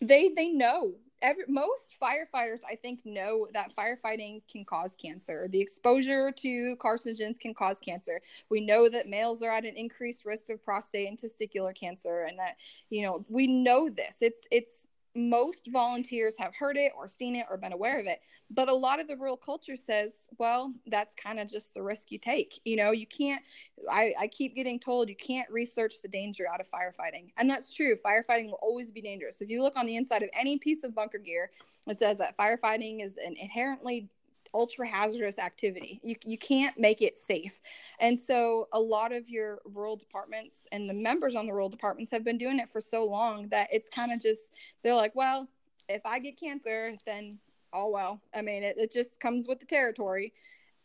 [0.00, 0.94] they they know.
[1.20, 5.48] Every, most firefighters i think know that firefighting can cause cancer.
[5.50, 8.20] The exposure to carcinogens can cause cancer.
[8.50, 12.38] We know that males are at an increased risk of prostate and testicular cancer and
[12.38, 12.56] that
[12.90, 14.18] you know we know this.
[14.20, 18.20] It's it's most volunteers have heard it or seen it or been aware of it.
[18.50, 22.10] But a lot of the rural culture says well that's kind of just the risk
[22.10, 22.90] you take you know?
[22.92, 23.42] You can't
[23.90, 27.32] I, I keep getting told you can't research the danger out of firefighting.
[27.36, 29.40] And that's true firefighting will always be dangerous.
[29.40, 31.50] If you look on the inside of any piece of bunker gear
[31.86, 34.08] it says that firefighting is an inherently
[34.54, 36.00] ultra hazardous activity.
[36.02, 37.60] You, you can't make it safe.
[38.00, 42.10] And so a lot of your rural departments and the members on the rural departments
[42.10, 45.48] have been doing it for so long that it's kind of just, they're like, well,
[45.88, 47.38] if I get cancer, then
[47.72, 48.20] oh well.
[48.34, 50.32] I mean, it, it just comes with the territory.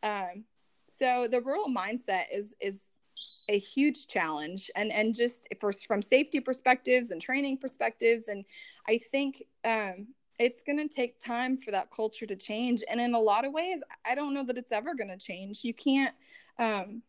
[0.02, 0.44] Um,
[0.88, 2.90] so the rural mindset is, is
[3.50, 8.46] a huge challenge and and just for, from safety perspectives and training perspectives and
[8.88, 10.08] i think um,
[10.40, 12.84] it's going to take time for that culture to change.
[12.90, 15.64] And in a lot of ways i don't know that it's ever going to change.
[15.64, 16.14] You can't
[16.60, 17.02] um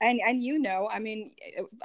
[0.00, 1.32] and and you know i mean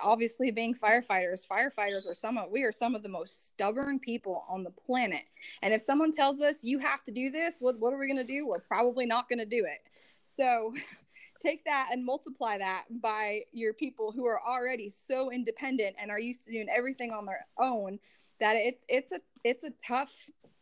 [0.02, 4.46] obviously being firefighters firefighters are some of we are some of the most stubborn people
[4.48, 5.24] on the planet.
[5.62, 8.26] And if someone tells us you have to do this what, what are we going
[8.26, 8.48] to do?
[8.48, 9.82] We're probably not going to do it.
[10.24, 10.74] So
[11.42, 16.20] take that and multiply that by your people who are already so independent and are
[16.20, 18.00] used to doing everything on their own
[18.44, 20.12] that it's it's a it's a tough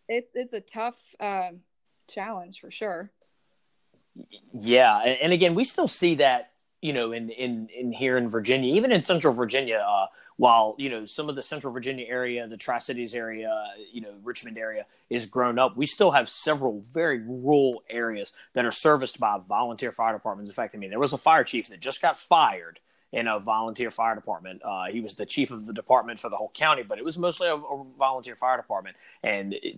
[0.07, 1.61] it's it's a tough um,
[2.07, 3.11] challenge for sure.
[4.53, 6.51] Yeah, and again, we still see that
[6.82, 10.05] you know in in in here in Virginia, even in Central Virginia, uh,
[10.38, 14.13] while you know some of the Central Virginia area, the Tri Cities area, you know
[14.23, 19.19] Richmond area is grown up, we still have several very rural areas that are serviced
[19.19, 20.51] by volunteer fire departments.
[20.51, 22.79] In fact, I mean there was a fire chief that just got fired
[23.12, 24.62] in a volunteer fire department.
[24.64, 27.18] Uh, he was the chief of the department for the whole county, but it was
[27.18, 29.78] mostly a, a volunteer fire department, and it,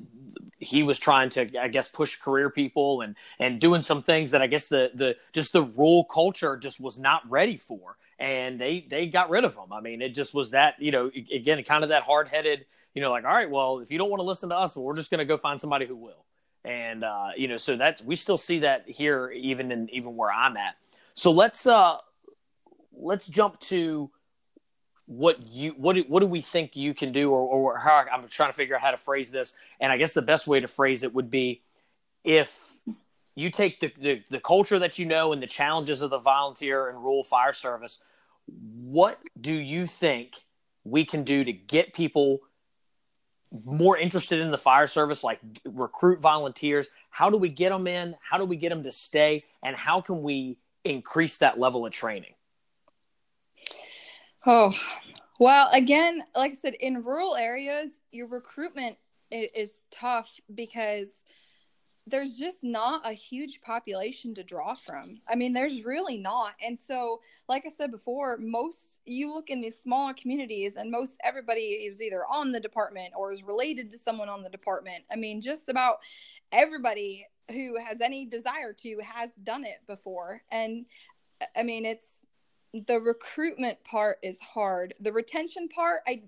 [0.59, 4.41] he was trying to, I guess, push career people and and doing some things that
[4.41, 8.85] I guess the the just the rural culture just was not ready for, and they
[8.89, 9.71] they got rid of him.
[9.71, 12.65] I mean, it just was that you know again kind of that hard headed.
[12.93, 14.95] You know, like, all right, well, if you don't want to listen to us, we're
[14.95, 16.23] just going to go find somebody who will
[16.65, 20.31] and uh, you know so that's we still see that here even in even where
[20.31, 20.75] i'm at
[21.13, 21.97] so let's uh
[23.03, 24.09] let's jump to
[25.05, 28.27] what you what do, what do we think you can do or, or how I'm
[28.29, 29.53] trying to figure out how to phrase this.
[29.79, 31.61] And I guess the best way to phrase it would be
[32.23, 32.71] if
[33.35, 36.89] you take the, the, the culture that you know and the challenges of the volunteer
[36.89, 37.99] and rural fire service
[38.45, 40.43] what do you think
[40.83, 42.39] we can do to get people
[43.65, 46.89] more interested in the fire service like recruit volunteers?
[47.09, 48.15] How do we get them in?
[48.21, 49.45] How do we get them to stay?
[49.63, 52.33] And how can we increase that level of training
[54.45, 54.73] Oh,
[55.39, 58.97] well, again, like I said, in rural areas, your recruitment
[59.31, 61.25] is, tough because
[62.05, 65.21] there's just not a huge population to draw from.
[65.27, 66.53] I mean, there's really not.
[66.63, 71.19] And so, like I said before, most you look in these smaller communities, and most
[71.23, 75.03] everybody is either on the department or is related to someone on the department.
[75.11, 75.99] I mean, just about
[76.51, 80.41] everybody who has any desire to has done it before.
[80.51, 80.85] And
[81.55, 82.22] I mean, it's
[82.87, 84.93] the recruitment part is hard.
[84.99, 86.23] The retention part, I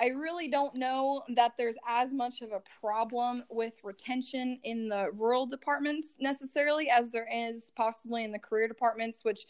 [0.00, 5.10] I really don't know that there's as much of a problem with retention in the
[5.12, 9.46] rural departments necessarily as there is possibly in the career departments, which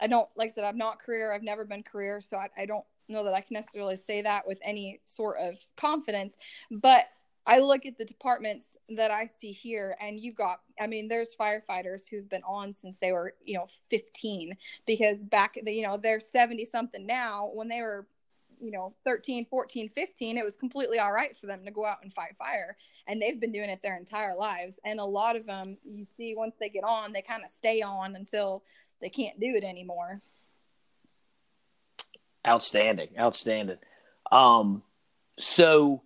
[0.00, 2.66] I don't like I said, I'm not career, I've never been career, so I, I
[2.66, 6.36] don't know that I can necessarily say that with any sort of confidence.
[6.70, 7.06] But
[7.46, 11.34] I look at the departments that I see here, and you've got, I mean, there's
[11.38, 16.20] firefighters who've been on since they were, you know, 15, because back, you know, they're
[16.20, 17.50] 70 something now.
[17.52, 18.06] When they were,
[18.60, 21.98] you know, 13, 14, 15, it was completely all right for them to go out
[22.02, 22.76] and fight fire.
[23.08, 24.78] And they've been doing it their entire lives.
[24.84, 27.82] And a lot of them, you see, once they get on, they kind of stay
[27.82, 28.62] on until
[29.00, 30.20] they can't do it anymore.
[32.46, 33.08] Outstanding.
[33.18, 33.78] Outstanding.
[34.30, 34.84] Um,
[35.40, 36.02] so,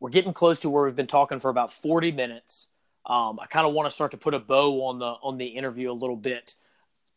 [0.00, 2.68] we're getting close to where we've been talking for about 40 minutes.
[3.06, 5.46] Um, I kind of want to start to put a bow on the on the
[5.46, 6.56] interview a little bit.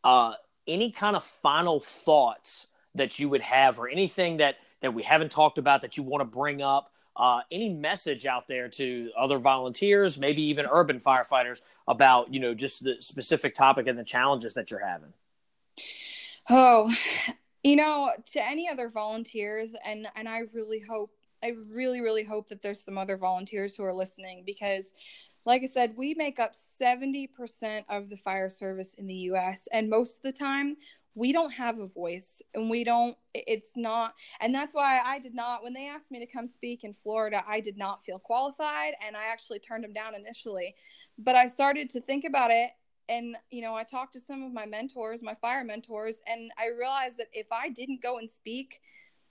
[0.04, 0.34] Uh,
[0.68, 5.32] any kind of final thoughts that you would have, or anything that that we haven't
[5.32, 6.92] talked about that you want to bring up?
[7.16, 12.54] Uh, any message out there to other volunteers, maybe even urban firefighters, about you know
[12.54, 15.12] just the specific topic and the challenges that you're having?
[16.50, 16.94] Oh,
[17.64, 21.12] you know, to any other volunteers, and and I really hope
[21.44, 24.94] I really, really hope that there's some other volunteers who are listening because,
[25.46, 29.68] like I said, we make up 70% of the fire service in the US.
[29.72, 30.78] And most of the time,
[31.16, 35.34] we don't have a voice and we don't, it's not, and that's why I did
[35.34, 38.94] not, when they asked me to come speak in Florida, I did not feel qualified
[39.06, 40.76] and I actually turned them down initially.
[41.18, 42.72] But I started to think about it
[43.10, 46.68] and you know i talked to some of my mentors my fire mentors and i
[46.68, 48.80] realized that if i didn't go and speak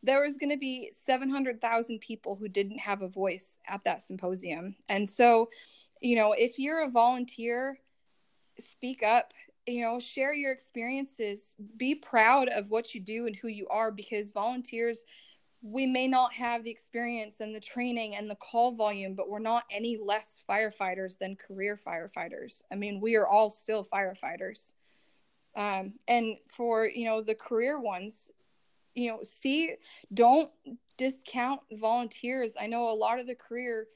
[0.02, 4.76] there was going to be 700,000 people who didn't have a voice at that symposium.
[4.88, 5.50] And so,
[6.00, 7.78] you know, if you're a volunteer,
[8.60, 9.32] speak up,
[9.66, 13.90] you know, share your experiences, be proud of what you do and who you are
[13.90, 15.04] because volunteers
[15.62, 19.38] we may not have the experience and the training and the call volume, but we're
[19.38, 22.62] not any less firefighters than career firefighters.
[22.70, 24.72] I mean, we are all still firefighters.
[25.56, 28.30] Um, and for you know the career ones,
[28.98, 29.74] you know, see,
[30.12, 30.50] don't
[30.96, 32.56] discount volunteers.
[32.60, 33.86] I know a lot of the career,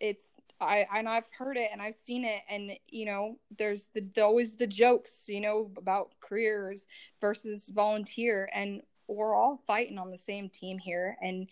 [0.00, 4.22] it's I and I've heard it and I've seen it, and you know, there's the,
[4.22, 6.86] always the jokes, you know, about careers
[7.20, 11.48] versus volunteer, and we're all fighting on the same team here, and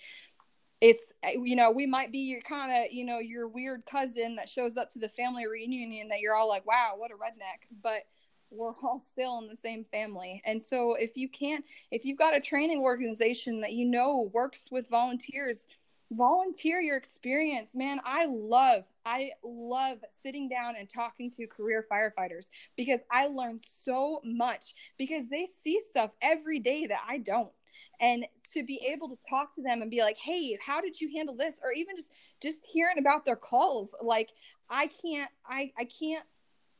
[0.81, 4.37] it's eh, you know we might be your kind of you know your weird cousin
[4.37, 7.69] that shows up to the family reunion that you're all like wow what a redneck
[7.83, 8.05] but
[8.51, 10.43] we're all still in the same family.
[10.45, 14.69] And so if you can't if you've got a training organization that you know works
[14.71, 15.69] with volunteers,
[16.13, 17.75] volunteer your experience.
[17.75, 23.61] Man, I love I love sitting down and talking to career firefighters because I learn
[23.85, 27.53] so much because they see stuff every day that I don't
[28.01, 31.11] and to be able to talk to them and be like hey how did you
[31.15, 32.11] handle this or even just
[32.43, 34.31] just hearing about their calls like
[34.69, 36.25] i can't i i can't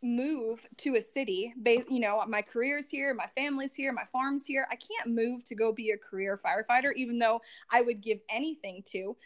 [0.03, 4.67] move to a city you know my career's here my family's here my farm's here.
[4.71, 7.41] I can't move to go be a career firefighter even though
[7.71, 9.17] i would give anything to.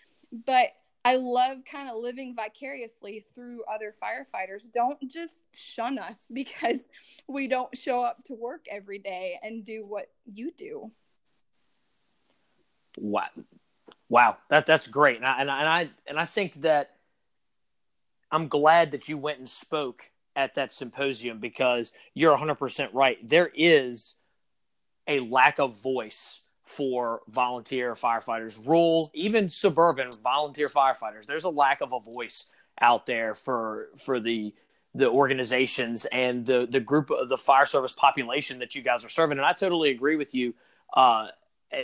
[0.46, 0.72] But
[1.04, 4.62] i love kind of living vicariously through other firefighters.
[4.72, 6.80] Don't just shun us because
[7.28, 10.90] we don't show up to work every day and do what you do.
[12.98, 13.28] Wow
[14.08, 15.16] wow that that's great.
[15.18, 16.96] And I, and I and I and I think that
[18.30, 23.18] I'm glad that you went and spoke at that symposium because you're 100% right.
[23.26, 24.14] There is
[25.06, 31.26] a lack of voice for volunteer firefighters, rural, even suburban volunteer firefighters.
[31.26, 32.46] There's a lack of a voice
[32.80, 34.54] out there for for the
[34.94, 39.10] the organizations and the the group of the fire service population that you guys are
[39.10, 39.38] serving.
[39.38, 40.54] And I totally agree with you.
[40.94, 41.28] Uh,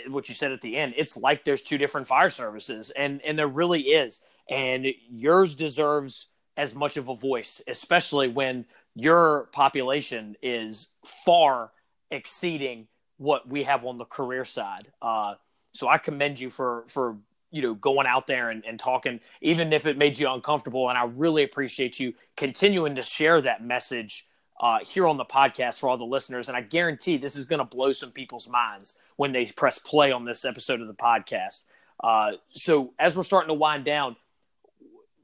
[0.09, 3.39] what you said at the end, it's like there's two different fire services, and and
[3.39, 6.29] there really is, and yours deserves
[6.61, 10.89] as much of a voice, especially when your population is
[11.25, 11.71] far
[12.11, 12.87] exceeding
[13.17, 14.93] what we have on the career side.
[15.01, 15.35] Uh,
[15.73, 17.17] so I commend you for for
[17.51, 20.91] you know going out there and, and talking, even if it made you uncomfortable.
[20.91, 24.27] And I really appreciate you continuing to share that message
[24.61, 26.49] uh, here on the podcast for all the listeners.
[26.49, 30.13] And I guarantee this is going to blow some people's minds when they press play
[30.13, 31.63] on this episode of the podcast.
[32.05, 34.17] Uh, so as we're starting to wind down,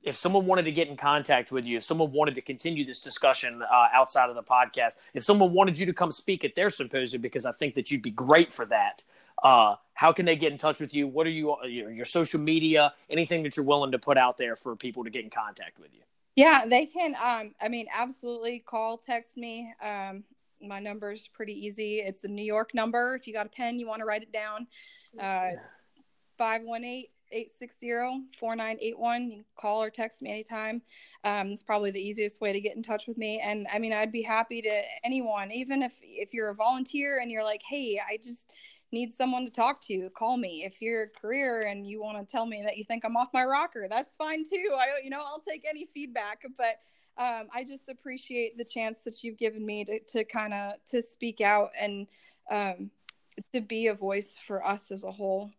[0.06, 3.00] if someone wanted to get in contact with you, if someone wanted to continue this
[3.00, 6.70] discussion uh, outside of the podcast, if someone wanted you to come speak at their
[6.70, 9.02] symposium, because I think that you'd be great for that,
[9.42, 11.08] uh, how can they get in touch with you?
[11.08, 14.38] What are you, uh, your, your social media, anything that you're willing to put out
[14.38, 16.02] there for people to get in contact with you?
[16.36, 17.16] Yeah, they can.
[17.20, 19.74] Um, I mean, absolutely call, text me.
[19.82, 20.22] Um,
[20.62, 21.96] my number's pretty easy.
[21.96, 23.16] It's a New York number.
[23.16, 24.68] If you got a pen, you want to write it down.
[25.18, 25.50] Uh,
[26.38, 30.82] 518 860-4981 you can call or text me anytime.
[31.24, 33.40] Um, it's probably the easiest way to get in touch with me.
[33.40, 37.30] And i mean i'd be happy to anyone even if if you're a volunteer and
[37.30, 38.46] you're like hey i just
[38.92, 40.64] need someone to talk to call me.
[40.64, 43.28] If you're a career and you want to tell me that you think i'm off
[43.32, 44.70] my rocker that's fine too.
[44.78, 46.42] I you know i'll take any feedback.
[46.56, 46.80] But
[47.18, 51.02] um, i just appreciate the chance that you've given me to, to kind of to
[51.02, 52.06] speak out and
[52.50, 52.90] um,
[53.52, 55.50] to be a voice for us as a whole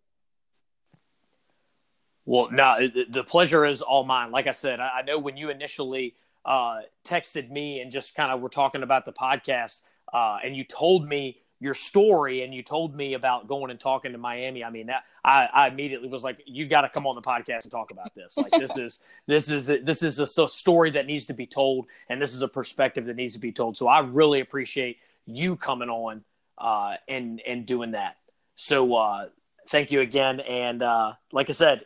[2.28, 4.32] well, no, the pleasure is all mine.
[4.32, 6.14] Like I said, I know when you initially
[6.44, 9.80] uh, texted me and just kind of were talking about the podcast,
[10.12, 14.12] uh, and you told me your story and you told me about going and talking
[14.12, 14.62] to Miami.
[14.62, 17.64] I mean, that I, I immediately was like, you got to come on the podcast
[17.64, 18.36] and talk about this.
[18.36, 22.22] Like this is this is this is a story that needs to be told, and
[22.22, 23.78] this is a perspective that needs to be told.
[23.78, 26.26] So I really appreciate you coming on
[26.58, 28.18] uh, and and doing that.
[28.58, 29.30] So uh,
[29.70, 31.86] thank you again, and uh, like I said,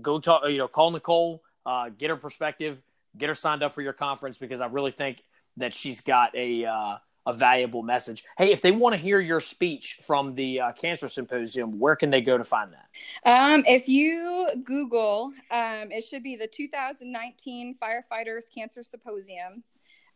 [0.00, 2.80] go talk, you know, call Nicole, uh, get her perspective,
[3.16, 5.22] get her signed up for your conference because I really think
[5.56, 8.24] that she's got a uh, a valuable message.
[8.38, 12.10] Hey, if they want to hear your speech from the uh, cancer symposium, where can
[12.10, 12.86] they go to find that?
[13.28, 19.62] Um, if you Google, um, it should be the 2019 Firefighters Cancer Symposium.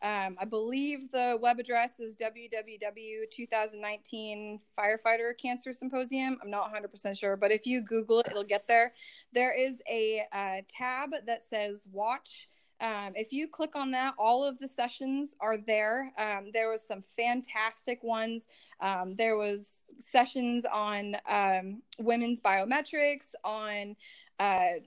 [0.02, 6.38] Um, I believe the web address is www.2019 Firefighter Cancer Symposium.
[6.42, 8.92] I'm not 100% sure, but if you Google it, it'll get there.
[9.32, 12.48] There is a uh, tab that says Watch.
[12.80, 16.12] Um, if you click on that, all of the sessions are there.
[16.16, 18.48] Um, there was some fantastic ones.
[18.80, 23.96] Um, there was sessions on um, women's biometrics, on
[24.38, 24.80] uh,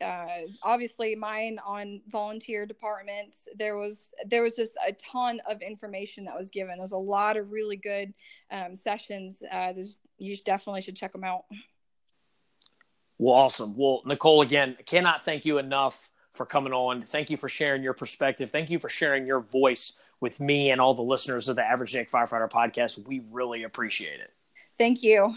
[0.00, 6.24] uh, obviously mine on volunteer departments there was there was just a ton of information
[6.24, 6.78] that was given.
[6.78, 8.14] There's a lot of really good
[8.50, 9.72] um, sessions uh,
[10.18, 11.44] you definitely should check them out.
[13.18, 13.76] Well awesome.
[13.76, 17.02] Well nicole again cannot thank you enough for coming on.
[17.02, 18.50] Thank you for sharing your perspective.
[18.50, 21.94] Thank you for sharing your voice with me and all the listeners of the average
[21.94, 23.06] Nick firefighter podcast.
[23.06, 24.32] We really appreciate it.
[24.78, 25.34] Thank you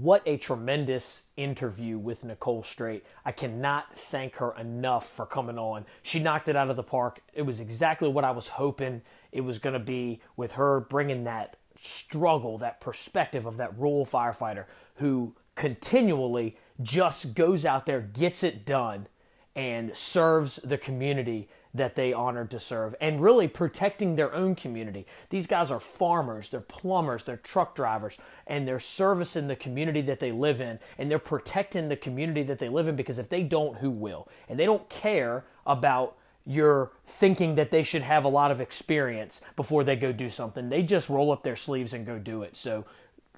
[0.00, 3.04] what a tremendous interview with Nicole Straight.
[3.24, 5.86] I cannot thank her enough for coming on.
[6.02, 7.20] She knocked it out of the park.
[7.32, 11.24] It was exactly what I was hoping it was going to be with her bringing
[11.24, 14.64] that struggle, that perspective of that rural firefighter
[14.96, 19.06] who continually just goes out there, gets it done,
[19.54, 25.06] and serves the community that they honored to serve and really protecting their own community.
[25.30, 28.16] These guys are farmers, they're plumbers, they're truck drivers,
[28.46, 32.60] and they're servicing the community that they live in and they're protecting the community that
[32.60, 34.28] they live in because if they don't, who will?
[34.48, 36.16] And they don't care about
[36.46, 40.68] your thinking that they should have a lot of experience before they go do something.
[40.68, 42.56] They just roll up their sleeves and go do it.
[42.56, 42.84] So,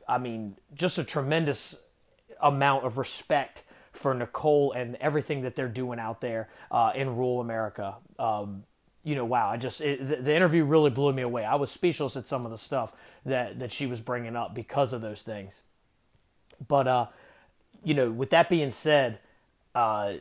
[0.09, 1.83] I mean, just a tremendous
[2.43, 3.63] amount of respect
[3.97, 7.97] for Nicole and everything that they're doing out there uh, in rural America.
[8.19, 8.65] Um,
[9.05, 11.45] you know, wow, I just it, the, the, interview really blew me away.
[11.45, 12.93] I was speechless at some of the stuff
[13.25, 15.63] that that she was bringing up because of those things.
[16.67, 17.07] But uh,
[17.85, 19.21] you know, with that being said,
[19.77, 20.15] uh,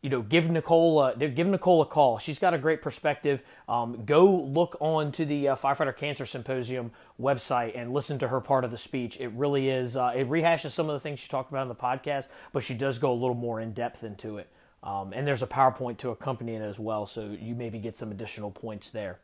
[0.00, 2.18] you know, give Nicole a, give Nicole a call.
[2.18, 3.42] She's got a great perspective.
[3.68, 8.40] Um, go look on to the uh, Firefighter Cancer Symposium website and listen to her
[8.40, 9.20] part of the speech.
[9.20, 9.96] It really is.
[9.96, 12.74] Uh, it rehashes some of the things she talked about in the podcast, but she
[12.74, 14.48] does go a little more in depth into it.
[14.84, 18.12] Um, and there's a PowerPoint to accompany it as well, so you maybe get some
[18.12, 19.18] additional points there.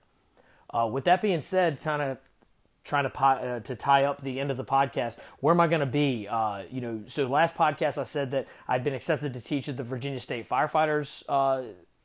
[0.71, 2.19] Uh, with that being said, kind of
[2.85, 5.19] trying to uh, to tie up the end of the podcast.
[5.41, 6.29] Where am I going to be?
[6.29, 9.77] Uh, you know, so last podcast I said that I'd been accepted to teach at
[9.77, 11.63] the Virginia State Firefighters uh,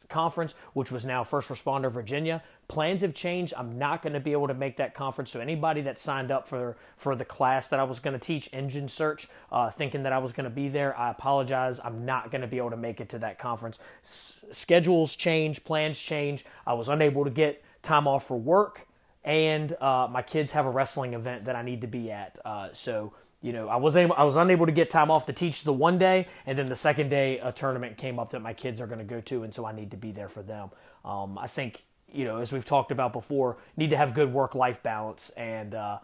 [0.08, 2.42] Conference, which was now First Responder Virginia.
[2.68, 3.54] Plans have changed.
[3.56, 5.32] I'm not going to be able to make that conference.
[5.32, 8.50] So anybody that signed up for for the class that I was going to teach,
[8.52, 11.80] Engine Search, uh, thinking that I was going to be there, I apologize.
[11.84, 13.78] I'm not going to be able to make it to that conference.
[14.04, 16.44] S- schedules change, plans change.
[16.66, 18.88] I was unable to get time off for work
[19.24, 22.40] and uh, my kids have a wrestling event that I need to be at.
[22.44, 25.34] Uh, so you know, I was able, I was unable to get time off to
[25.34, 28.54] teach the one day, and then the second day a tournament came up that my
[28.54, 30.72] kids are going to go to, and so I need to be there for them.
[31.06, 34.56] Um, I think you know, as we've talked about before, need to have good work
[34.56, 36.00] life balance, and uh,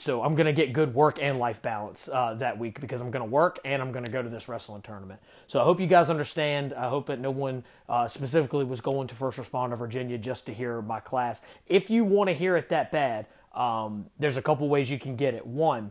[0.00, 3.30] so I'm to get good work and life balance uh, that week because I'm to
[3.30, 5.20] work and I'm to go to this wrestling tournament.
[5.46, 6.72] So I hope you guys understand.
[6.72, 10.54] I hope that no one uh, specifically was going to First Responder Virginia just to
[10.54, 11.42] hear my class.
[11.66, 15.16] If you want to hear it that bad, um, there's a couple ways you can
[15.16, 15.46] get it.
[15.46, 15.90] One,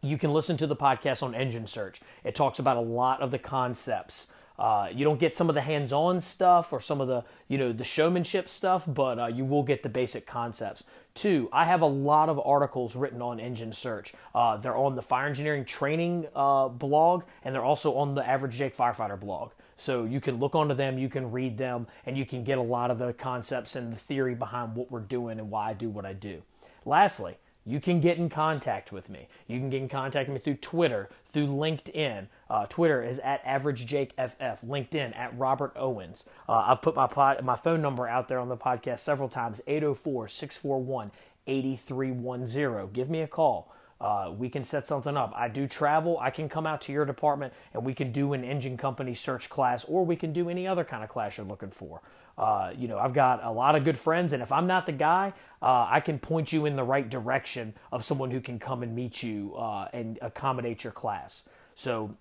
[0.00, 2.00] you can listen to the podcast on Engine Search.
[2.24, 4.28] It talks about a lot of the concepts
[4.58, 7.72] uh, you don't get some of the hands-on stuff or some of the you know
[7.72, 10.84] the showmanship stuff, but uh, you will get the basic concepts.
[11.14, 14.14] Two, I have a lot of articles written on engine search.
[14.34, 18.56] Uh, they're on the fire engineering training uh, blog, and they're also on the Average
[18.56, 19.50] Jake Firefighter blog.
[19.76, 22.62] So you can look onto them, you can read them, and you can get a
[22.62, 25.90] lot of the concepts and the theory behind what we're doing and why I do
[25.90, 26.42] what I do.
[26.84, 29.28] Lastly, you can get in contact with me.
[29.46, 32.26] You can get in contact with me through Twitter, through LinkedIn.
[32.50, 34.58] Uh, Twitter is at AverageJakeFF.
[34.66, 36.24] LinkedIn at Robert Owens.
[36.48, 39.60] Uh, I've put my pod, my phone number out there on the podcast several times
[39.66, 41.12] 804 641
[41.46, 42.92] 8310.
[42.92, 43.72] Give me a call.
[44.02, 45.32] Uh, we can set something up.
[45.36, 46.18] I do travel.
[46.20, 49.48] I can come out to your department and we can do an engine company search
[49.48, 52.02] class, or we can do any other kind of class you're looking for.
[52.36, 54.92] Uh, you know, I've got a lot of good friends, and if I'm not the
[54.92, 58.82] guy, uh, I can point you in the right direction of someone who can come
[58.82, 61.44] and meet you uh, and accommodate your class.
[61.76, 62.16] So,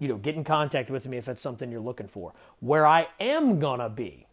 [0.00, 2.32] you know, get in contact with me if it's something you're looking for.
[2.58, 4.26] Where I am gonna be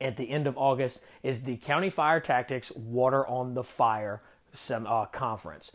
[0.00, 4.20] at the end of August is the County Fire Tactics Water on the Fire
[4.52, 5.72] sem- uh, conference.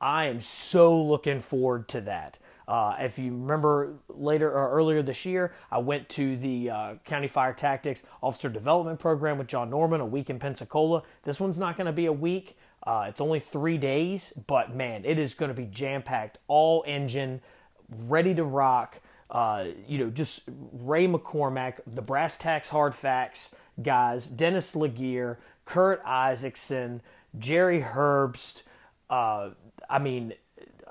[0.00, 2.38] I am so looking forward to that.
[2.66, 7.26] Uh, if you remember later or earlier this year, I went to the uh, County
[7.26, 11.02] Fire Tactics Officer Development Program with John Norman a week in Pensacola.
[11.24, 12.56] This one's not going to be a week.
[12.86, 16.84] Uh, it's only three days, but man, it is going to be jam packed, all
[16.86, 17.40] engine,
[17.88, 19.00] ready to rock.
[19.28, 26.02] Uh, you know, just Ray McCormack, the Brass Tacks Hard Facts guys, Dennis LeGear, Kurt
[26.04, 27.02] Isaacson,
[27.38, 28.62] Jerry Herbst.
[29.08, 29.50] Uh,
[29.88, 30.34] I mean,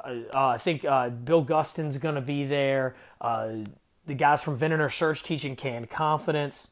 [0.03, 2.95] uh, I think uh, Bill Gustin's going to be there.
[3.19, 3.57] Uh,
[4.05, 6.69] the guys from Venator Search teaching canned confidence.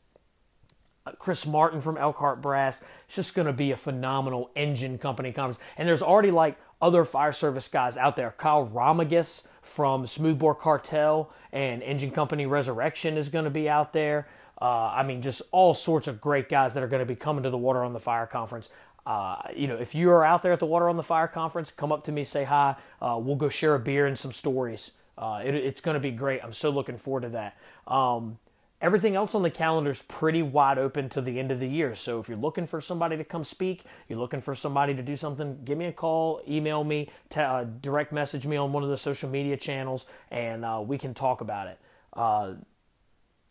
[1.06, 2.82] Uh, Chris Martin from Elkhart Brass.
[3.06, 5.60] It's just going to be a phenomenal engine company conference.
[5.78, 8.34] And there's already like other fire service guys out there.
[8.38, 14.28] Kyle Romagus from Smoothbore Cartel and Engine Company Resurrection is going to be out there.
[14.60, 17.44] Uh, I mean, just all sorts of great guys that are going to be coming
[17.44, 18.70] to the Water on the Fire conference.
[19.08, 21.72] Uh, you know, if you are out there at the Water on the Fire conference,
[21.72, 22.76] come up to me, say hi.
[23.02, 24.92] Uh, we'll go share a beer and some stories.
[25.18, 26.44] Uh, it, it's going to be great.
[26.44, 27.58] I'm so looking forward to that.
[27.88, 28.38] Um,
[28.82, 31.96] everything else on the calendar is pretty wide open to the end of the year.
[31.96, 35.16] So if you're looking for somebody to come speak, you're looking for somebody to do
[35.16, 38.90] something, give me a call, email me, t- uh, direct message me on one of
[38.90, 41.80] the social media channels, and uh, we can talk about it.
[42.12, 42.56] Uh,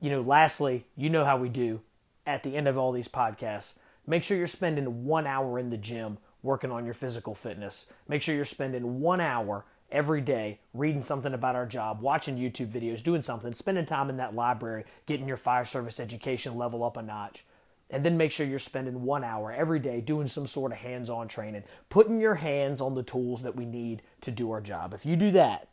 [0.03, 1.81] you know, lastly, you know how we do
[2.27, 3.73] at the end of all these podcasts
[4.07, 7.87] Make sure you're spending one hour in the gym working on your physical fitness.
[8.09, 12.69] Make sure you're spending one hour every day reading something about our job, watching YouTube
[12.69, 16.97] videos, doing something, spending time in that library, getting your fire service education level up
[16.97, 17.45] a notch.
[17.89, 21.09] And then make sure you're spending one hour every day doing some sort of hands
[21.09, 24.93] on training, putting your hands on the tools that we need to do our job.
[24.93, 25.69] If you do that,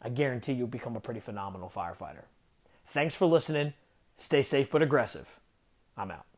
[0.00, 2.24] I guarantee you'll become a pretty phenomenal firefighter.
[2.86, 3.74] Thanks for listening.
[4.16, 5.28] Stay safe but aggressive.
[5.96, 6.31] I'm out.